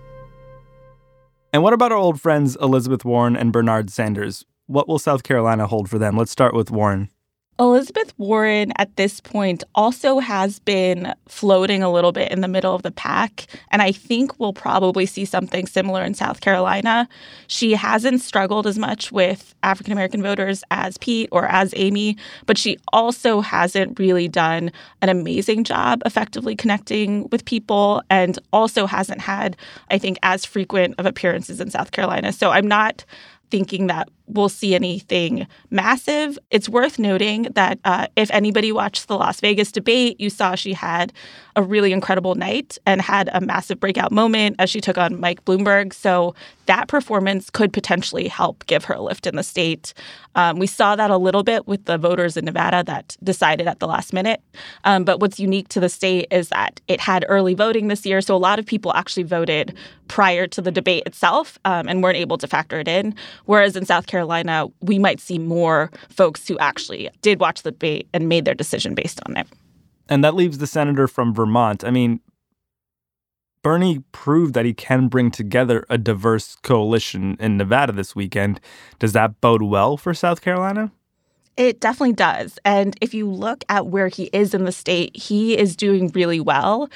And 1.51 1.63
what 1.63 1.73
about 1.73 1.93
our 1.93 1.99
old 1.99 2.21
friends 2.21 2.57
Elizabeth 2.61 3.07
Warren 3.07 3.35
and 3.35 3.53
Bernard 3.53 3.89
Sanders? 3.89 4.45
What 4.67 4.87
will 4.87 4.99
South 4.99 5.23
Carolina 5.23 5.67
hold 5.67 5.89
for 5.89 5.99
them? 5.99 6.15
Let's 6.15 6.31
start 6.31 6.53
with 6.53 6.71
Warren. 6.71 7.09
Elizabeth 7.61 8.15
Warren 8.19 8.73
at 8.77 8.95
this 8.97 9.21
point 9.21 9.65
also 9.75 10.21
has 10.21 10.61
been 10.61 11.13
floating 11.27 11.83
a 11.83 11.91
little 11.91 12.13
bit 12.13 12.31
in 12.31 12.41
the 12.41 12.47
middle 12.47 12.73
of 12.73 12.83
the 12.83 12.93
pack. 12.93 13.47
And 13.73 13.83
I 13.83 13.91
think 13.91 14.39
we'll 14.39 14.53
probably 14.53 15.07
see 15.07 15.25
something 15.25 15.67
similar 15.67 16.05
in 16.05 16.15
South 16.15 16.41
Carolina. 16.41 17.09
She 17.49 17.73
hasn't 17.73 18.21
struggled 18.21 18.69
as 18.69 18.79
much 18.79 19.11
with 19.11 19.57
African 19.65 19.93
American 19.93 20.23
voters 20.23 20.63
as 20.71 20.99
Pete 20.99 21.29
or 21.33 21.47
as 21.47 21.75
Amy, 21.77 22.17
but 22.47 22.59
she 22.59 22.79
also 22.93 23.41
hasn't 23.41 23.99
really 23.99 24.29
done 24.29 24.71
an 25.03 25.09
amazing 25.09 25.65
job 25.65 26.01
effectively 26.07 26.55
connecting 26.55 27.29
with 27.31 27.45
people 27.45 28.03
and 28.09 28.39
also 28.53 28.87
hasn't 28.87 29.21
had, 29.21 29.57
I 29.91 29.99
think, 29.99 30.19
as 30.23 30.45
frequent 30.45 30.95
of 30.99 31.07
appearances 31.07 31.61
in 31.61 31.71
South 31.71 31.91
Carolina. 31.91 32.33
So 32.33 32.51
I'm 32.51 32.69
not 32.69 33.05
thinking 33.51 33.89
that 33.89 34.09
we'll 34.29 34.49
see 34.49 34.75
anything 34.75 35.47
massive. 35.71 36.39
It's 36.51 36.69
worth 36.69 36.99
noting 36.99 37.43
that 37.55 37.79
uh, 37.85 38.07
if 38.17 38.31
anybody 38.31 38.73
watched 38.73 39.09
the 39.09 39.17
Las 39.17 39.41
Vegas 39.41 39.73
debate, 39.73 40.21
you 40.21 40.31
saw 40.31 40.55
she 40.55 40.73
had 40.73 41.13
a 41.57 41.63
really 41.63 41.93
incredible 41.93 42.35
night 42.37 42.79
and 42.87 43.01
had 43.01 43.29
a 43.33 43.41
massive 43.41 43.81
breakout 43.81 44.13
moment 44.13 44.57
as 44.59 44.71
she 44.71 44.81
took 44.81 44.97
on 44.97 45.19
Mike 45.19 45.45
Bloomberg. 45.45 45.93
So 45.93 46.35
that 46.67 46.87
performance 46.87 47.51
could 47.51 47.73
potentially 47.73 48.29
help 48.29 48.65
give 48.67 48.85
her 48.85 48.95
a 48.95 49.01
lift 49.01 49.27
in 49.27 49.35
the 49.35 49.43
state. 49.43 49.95
Um, 50.35 50.59
we 50.59 50.67
saw 50.67 50.95
that 50.95 51.11
a 51.11 51.17
little 51.17 51.43
bit 51.43 51.67
with 51.67 51.87
the 51.87 51.99
voters 51.99 52.37
in 52.37 52.45
Nevada 52.45 52.85
that 52.85 53.17
decided 53.25 53.67
at 53.67 53.81
the 53.81 53.89
last 53.89 54.13
minute. 54.13 54.41
Um, 54.85 55.03
but 55.03 55.19
what's 55.19 55.41
unique 55.41 55.69
to 55.71 55.81
the 55.81 55.89
state 55.89 56.29
is 56.31 56.51
that 56.51 56.81
it 56.87 57.01
had 57.01 57.25
early 57.29 57.55
voting 57.55 57.89
this 57.89 58.07
year. 58.07 58.21
So 58.21 58.37
a 58.37 58.39
lot 58.39 58.59
of 58.59 58.67
people 58.67 58.93
actually 58.95 59.25
voted 59.25 59.77
prior 60.07 60.47
to 60.47 60.63
the 60.63 60.71
debate 60.71 61.03
itself 61.07 61.59
um, 61.65 61.89
and 61.89 62.03
weren't 62.03 62.17
able 62.17 62.39
to 62.39 62.47
factor 62.47 62.79
it 62.79 62.89
in. 62.89 63.15
Whereas 63.47 63.75
in 63.75 63.85
South 63.85 64.07
Carolina, 64.07 64.18
Carolina, 64.19 64.67
we 64.81 64.99
might 64.99 65.21
see 65.21 65.39
more 65.39 65.93
folks 66.09 66.49
who 66.49 66.59
actually 66.59 67.09
did 67.23 67.39
watch 67.39 67.63
the 67.63 67.71
debate 67.71 68.09
and 68.13 68.29
made 68.29 68.45
their 68.45 68.55
decision 68.55 68.93
based 68.93 69.21
on 69.27 69.37
it. 69.37 69.47
And 70.09 70.25
that 70.25 70.35
leaves 70.35 70.59
the 70.59 70.67
senator 70.67 71.07
from 71.07 71.33
Vermont. 71.33 71.85
I 71.85 71.93
mean, 71.93 72.19
Bernie 73.63 74.03
proved 74.11 74.55
that 74.55 74.65
he 74.65 74.75
can 74.75 75.07
bring 75.07 75.31
together 75.31 75.87
a 75.89 75.97
diverse 75.97 76.57
coalition 76.57 77.37
in 77.39 77.57
Nevada 77.57 77.93
this 77.93 78.17
weekend. 78.17 78.59
Does 78.99 79.13
that 79.13 79.41
bode 79.41 79.63
well 79.63 79.97
for 79.97 80.13
South 80.15 80.41
Carolina? 80.41 80.91
It 81.57 81.79
definitely 81.79 82.15
does. 82.15 82.59
And 82.65 82.97
if 83.01 83.15
you 83.15 83.31
look 83.31 83.63
at 83.69 83.87
where 83.87 84.09
he 84.09 84.25
is 84.33 84.53
in 84.53 84.65
the 84.65 84.73
state, 84.73 85.17
he 85.17 85.57
is 85.57 85.77
doing 85.77 86.11
really 86.13 86.41
well 86.41 86.91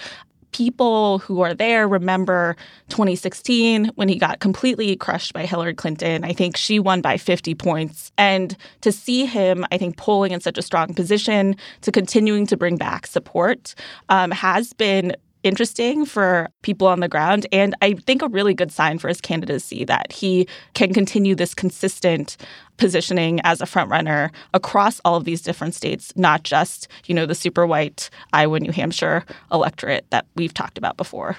people 0.52 1.18
who 1.18 1.40
are 1.40 1.54
there 1.54 1.88
remember 1.88 2.56
2016 2.88 3.86
when 3.94 4.08
he 4.08 4.16
got 4.16 4.40
completely 4.40 4.94
crushed 4.96 5.32
by 5.32 5.44
Hillary 5.44 5.74
Clinton. 5.74 6.24
I 6.24 6.32
think 6.32 6.56
she 6.56 6.78
won 6.78 7.00
by 7.00 7.16
50 7.16 7.54
points. 7.54 8.12
And 8.16 8.56
to 8.82 8.92
see 8.92 9.24
him, 9.26 9.66
I 9.72 9.78
think, 9.78 9.96
polling 9.96 10.32
in 10.32 10.40
such 10.40 10.58
a 10.58 10.62
strong 10.62 10.94
position 10.94 11.56
to 11.82 11.92
continuing 11.92 12.46
to 12.46 12.56
bring 12.56 12.76
back 12.76 13.06
support 13.06 13.74
um, 14.08 14.30
has 14.30 14.72
been 14.72 15.16
interesting 15.42 16.04
for 16.04 16.48
people 16.62 16.86
on 16.86 17.00
the 17.00 17.08
ground 17.08 17.46
and 17.52 17.74
I 17.82 17.94
think 17.94 18.22
a 18.22 18.28
really 18.28 18.54
good 18.54 18.72
sign 18.72 18.98
for 18.98 19.08
his 19.08 19.20
candidacy 19.20 19.84
that 19.84 20.12
he 20.12 20.46
can 20.74 20.92
continue 20.94 21.34
this 21.34 21.54
consistent 21.54 22.36
positioning 22.76 23.40
as 23.44 23.60
a 23.60 23.64
frontrunner 23.64 24.30
across 24.54 25.00
all 25.04 25.16
of 25.16 25.24
these 25.24 25.42
different 25.42 25.74
states, 25.74 26.12
not 26.16 26.42
just, 26.42 26.88
you 27.06 27.14
know, 27.14 27.26
the 27.26 27.34
super 27.34 27.66
white 27.66 28.10
Iowa, 28.32 28.60
New 28.60 28.72
Hampshire 28.72 29.24
electorate 29.50 30.06
that 30.10 30.26
we've 30.36 30.54
talked 30.54 30.78
about 30.78 30.96
before. 30.96 31.36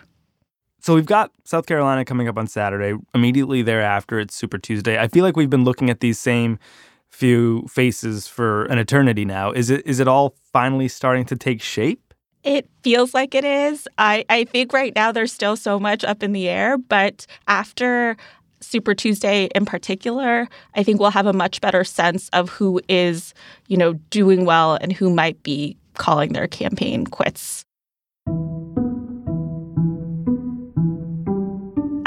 So 0.80 0.96
we've 0.96 1.06
got 1.06 1.32
South 1.46 1.66
Carolina 1.66 2.04
coming 2.04 2.28
up 2.28 2.38
on 2.38 2.46
Saturday. 2.46 2.98
Immediately 3.14 3.62
thereafter, 3.62 4.20
it's 4.20 4.36
Super 4.36 4.58
Tuesday. 4.58 5.00
I 5.00 5.08
feel 5.08 5.24
like 5.24 5.38
we've 5.38 5.50
been 5.50 5.64
looking 5.64 5.90
at 5.90 6.02
these 6.02 6.20
same 6.20 6.60
few 7.10 7.66
faces 7.68 8.28
for 8.28 8.66
an 8.66 8.80
eternity 8.80 9.24
now. 9.24 9.52
Is 9.52 9.70
it 9.70 9.86
is 9.86 10.00
it 10.00 10.08
all 10.08 10.36
finally 10.52 10.88
starting 10.88 11.26
to 11.26 11.36
take 11.36 11.62
shape? 11.62 12.13
It 12.44 12.70
feels 12.84 13.14
like 13.14 13.36
it 13.36 13.46
is. 13.46 13.88
I, 13.98 14.26
I 14.30 14.44
think 14.44 14.74
right 14.74 14.94
now 14.96 15.12
there's 15.12 15.32
still 15.32 15.56
so 15.56 15.80
much 15.80 16.04
up 16.04 16.24
in 16.24 16.34
the 16.34 16.50
air, 16.50 16.78
but 16.78 17.26
after 17.48 18.18
Super 18.60 18.94
Tuesday 18.94 19.50
in 19.56 19.66
particular, 19.66 20.48
I 20.76 20.84
think 20.84 21.00
we'll 21.00 21.12
have 21.12 21.26
a 21.26 21.34
much 21.34 21.62
better 21.62 21.84
sense 21.84 22.30
of 22.30 22.50
who 22.50 22.82
is, 22.90 23.34
you 23.68 23.78
know, 23.78 23.94
doing 24.10 24.46
well 24.46 24.76
and 24.76 24.92
who 24.92 25.10
might 25.10 25.42
be 25.44 25.78
calling 25.96 26.34
their 26.34 26.48
campaign 26.48 27.06
quits. 27.06 27.64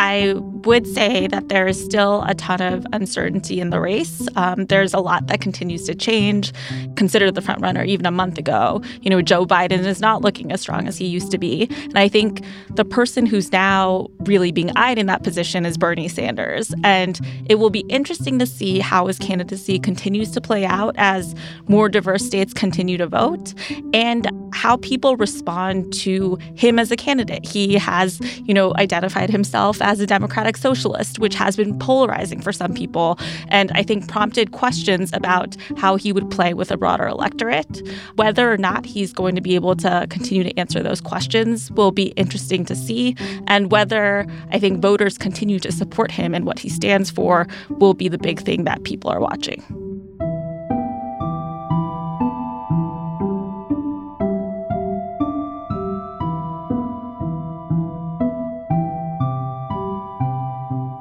I 0.06 0.34
would 0.36 0.86
say 0.86 1.26
that 1.26 1.48
there 1.48 1.66
is 1.66 1.84
still 1.84 2.22
a 2.28 2.34
ton 2.34 2.60
of 2.60 2.86
uncertainty 2.92 3.60
in 3.60 3.70
the 3.70 3.80
race. 3.80 4.28
Um, 4.36 4.66
there's 4.66 4.94
a 4.94 5.00
lot 5.00 5.26
that 5.26 5.40
continues 5.40 5.82
to 5.86 5.96
change. 5.96 6.52
Consider 6.94 7.32
the 7.32 7.42
front 7.42 7.60
runner 7.60 7.82
even 7.82 8.06
a 8.06 8.12
month 8.12 8.38
ago. 8.38 8.82
You 9.02 9.10
know, 9.10 9.20
Joe 9.20 9.44
Biden 9.44 9.84
is 9.84 10.00
not 10.00 10.22
looking 10.22 10.52
as 10.52 10.60
strong 10.60 10.86
as 10.86 10.96
he 10.96 11.06
used 11.06 11.32
to 11.32 11.38
be. 11.38 11.68
And 11.70 11.98
I 11.98 12.06
think 12.06 12.44
the 12.70 12.84
person 12.84 13.26
who's 13.26 13.50
now 13.50 14.06
really 14.20 14.52
being 14.52 14.70
eyed 14.76 14.96
in 14.96 15.06
that 15.06 15.24
position 15.24 15.66
is 15.66 15.76
Bernie 15.76 16.08
Sanders. 16.08 16.72
And 16.84 17.20
it 17.46 17.56
will 17.56 17.70
be 17.70 17.84
interesting 17.88 18.38
to 18.38 18.46
see 18.46 18.78
how 18.78 19.08
his 19.08 19.18
candidacy 19.18 19.80
continues 19.80 20.30
to 20.32 20.40
play 20.40 20.64
out 20.64 20.94
as 20.98 21.34
more 21.66 21.88
diverse 21.88 22.24
states 22.24 22.54
continue 22.54 22.96
to 22.96 23.08
vote 23.08 23.54
and 23.92 24.30
how 24.56 24.78
people 24.78 25.16
respond 25.16 25.92
to 25.92 26.38
him 26.54 26.78
as 26.78 26.90
a 26.90 26.96
candidate. 26.96 27.46
He 27.46 27.74
has, 27.74 28.20
you 28.46 28.54
know, 28.54 28.74
identified 28.76 29.28
himself 29.28 29.82
as 29.82 30.00
a 30.00 30.06
Democratic 30.06 30.56
socialist, 30.56 31.18
which 31.18 31.34
has 31.34 31.56
been 31.56 31.78
polarizing 31.78 32.40
for 32.40 32.52
some 32.52 32.72
people, 32.72 33.18
and 33.48 33.70
I 33.74 33.82
think 33.82 34.08
prompted 34.08 34.52
questions 34.52 35.10
about 35.12 35.56
how 35.76 35.96
he 35.96 36.10
would 36.10 36.30
play 36.30 36.54
with 36.54 36.70
a 36.70 36.76
broader 36.76 37.06
electorate. 37.06 37.86
Whether 38.14 38.50
or 38.50 38.56
not 38.56 38.86
he's 38.86 39.12
going 39.12 39.34
to 39.34 39.42
be 39.42 39.54
able 39.54 39.76
to 39.76 40.06
continue 40.08 40.42
to 40.42 40.58
answer 40.58 40.82
those 40.82 41.02
questions 41.02 41.70
will 41.72 41.92
be 41.92 42.06
interesting 42.16 42.64
to 42.64 42.74
see, 42.74 43.14
and 43.46 43.70
whether 43.70 44.26
I 44.52 44.58
think 44.58 44.80
voters 44.80 45.18
continue 45.18 45.58
to 45.60 45.70
support 45.70 46.10
him 46.10 46.34
and 46.34 46.46
what 46.46 46.58
he 46.58 46.70
stands 46.70 47.10
for 47.10 47.46
will 47.68 47.94
be 47.94 48.08
the 48.08 48.18
big 48.18 48.40
thing 48.40 48.64
that 48.64 48.84
people 48.84 49.10
are 49.10 49.20
watching. 49.20 49.85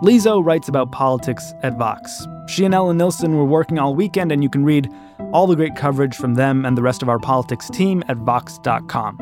Li 0.06 0.18
Zhou 0.18 0.46
writes 0.46 0.68
about 0.70 0.92
politics 0.92 1.56
at 1.64 1.80
Vox. 1.80 2.28
She 2.46 2.64
and 2.64 2.76
Ella 2.76 2.94
Nilsen 2.94 3.36
were 3.36 3.44
working 3.44 3.80
all 3.80 3.96
weekend, 3.96 4.32
and 4.32 4.44
you 4.44 4.50
can 4.52 4.64
read 4.64 4.88
all 5.34 5.48
the 5.48 5.56
great 5.56 5.76
coverage 5.76 6.16
from 6.16 6.36
them 6.36 6.64
and 6.64 6.78
the 6.78 6.84
rest 6.84 7.02
of 7.02 7.10
our 7.10 7.18
politics 7.18 7.72
team 7.72 8.04
at 8.08 8.18
Vox.com. 8.18 9.18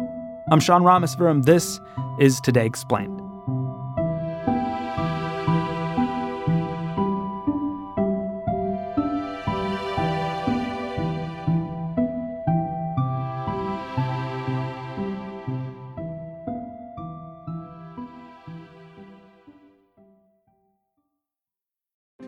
I'm 0.51 0.59
Sean 0.59 0.83
Rameswaram. 0.83 1.45
This 1.45 1.79
is 2.19 2.41
Today 2.41 2.65
Explained. 2.65 3.22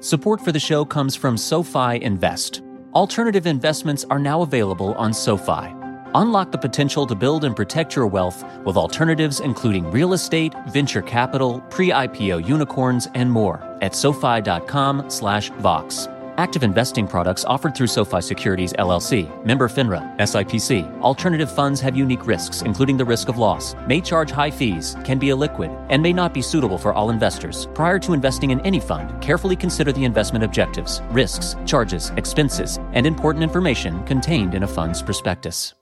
Support 0.06 0.42
for 0.42 0.52
the 0.52 0.60
show 0.60 0.86
comes 0.86 1.16
from 1.16 1.36
SoFi 1.36 2.00
Invest. 2.04 2.62
Alternative 2.94 3.48
investments 3.48 4.06
are 4.12 4.20
now 4.20 4.44
available 4.44 4.94
on 4.94 5.12
SoFi. 5.12 5.74
Unlock 6.14 6.52
the 6.52 6.60
potential 6.60 7.08
to 7.08 7.16
build 7.16 7.44
and 7.44 7.56
protect 7.56 7.96
your 7.96 8.06
wealth 8.06 8.46
with 8.66 8.78
alternatives 8.78 9.40
including 9.40 9.90
real 9.90 10.14
estate, 10.14 10.54
venture 10.68 11.02
capital, 11.02 11.60
pre-IPO 11.72 12.48
unicorns, 12.48 13.08
and 13.16 13.32
more 13.32 13.64
at 13.82 13.96
SoFi.com 13.96 15.10
slash 15.10 15.50
Vox. 15.54 16.08
Active 16.38 16.64
investing 16.64 17.08
products 17.08 17.46
offered 17.46 17.76
through 17.76 17.88
SoFi 17.88 18.20
Securities 18.20 18.74
LLC, 18.74 19.46
member 19.46 19.70
FINRA, 19.70 20.18
SIPC. 20.18 21.02
Alternative 21.02 21.50
funds 21.50 21.80
have 21.80 21.96
unique 21.96 22.28
risks, 22.28 22.62
including 22.62 22.98
the 22.98 23.06
risk 23.06 23.30
of 23.30 23.38
loss, 23.38 23.74
may 23.88 24.02
charge 24.02 24.32
high 24.32 24.52
fees, 24.52 24.98
can 25.06 25.18
be 25.18 25.28
illiquid, 25.28 25.74
and 25.90 26.04
may 26.04 26.12
not 26.12 26.34
be 26.34 26.42
suitable 26.42 26.78
for 26.78 26.94
all 26.94 27.10
investors. 27.10 27.68
Prior 27.74 28.00
to 28.00 28.12
investing 28.12 28.52
in 28.52 28.60
any 28.62 28.82
fund, 28.82 29.22
carefully 29.22 29.56
consider 29.56 29.94
the 29.94 30.04
investment 30.04 30.44
objectives, 30.44 31.02
risks, 31.12 31.56
charges, 31.66 32.12
expenses, 32.18 32.80
and 32.92 33.08
important 33.08 33.42
information 33.42 34.04
contained 34.04 34.56
in 34.56 34.64
a 34.64 34.68
fund's 34.68 35.02
prospectus. 35.02 35.74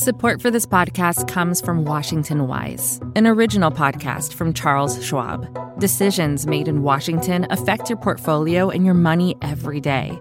Support 0.00 0.40
for 0.40 0.48
this 0.48 0.64
podcast 0.64 1.26
comes 1.26 1.60
from 1.60 1.84
Washington 1.84 2.46
Wise, 2.46 3.00
an 3.16 3.26
original 3.26 3.72
podcast 3.72 4.32
from 4.32 4.54
Charles 4.54 5.04
Schwab. 5.04 5.80
Decisions 5.80 6.46
made 6.46 6.68
in 6.68 6.84
Washington 6.84 7.48
affect 7.50 7.90
your 7.90 7.98
portfolio 7.98 8.70
and 8.70 8.84
your 8.84 8.94
money 8.94 9.36
every 9.42 9.80
day. 9.80 10.16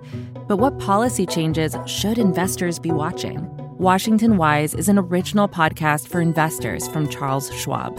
But 0.47 0.57
what 0.57 0.79
policy 0.79 1.27
changes 1.27 1.75
should 1.85 2.17
investors 2.17 2.79
be 2.79 2.89
watching? 2.89 3.47
Washington 3.77 4.37
Wise 4.37 4.73
is 4.73 4.89
an 4.89 4.97
original 4.97 5.47
podcast 5.47 6.07
for 6.07 6.21
investors 6.21 6.87
from 6.87 7.07
Charles 7.07 7.53
Schwab. 7.53 7.95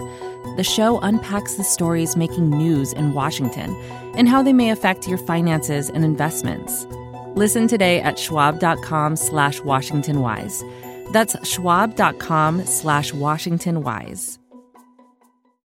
The 0.57 0.65
show 0.65 0.99
unpacks 0.99 1.55
the 1.55 1.63
stories 1.63 2.17
making 2.17 2.51
news 2.51 2.93
in 2.93 3.15
Washington 3.15 3.73
and 4.17 4.29
how 4.29 4.43
they 4.43 4.53
may 4.53 4.71
affect 4.71 5.07
your 5.07 5.19
finances 5.19 5.91
and 5.91 6.05
investments. 6.05 6.89
Listen 7.37 7.69
today 7.69 8.01
at 8.01 8.19
schwab.com 8.19 9.15
slash 9.15 9.61
washingtonwise. 9.61 10.65
That's 11.13 11.37
schwab.com 11.47 12.65
slash 12.65 13.13
washingtonwise. 13.13 14.38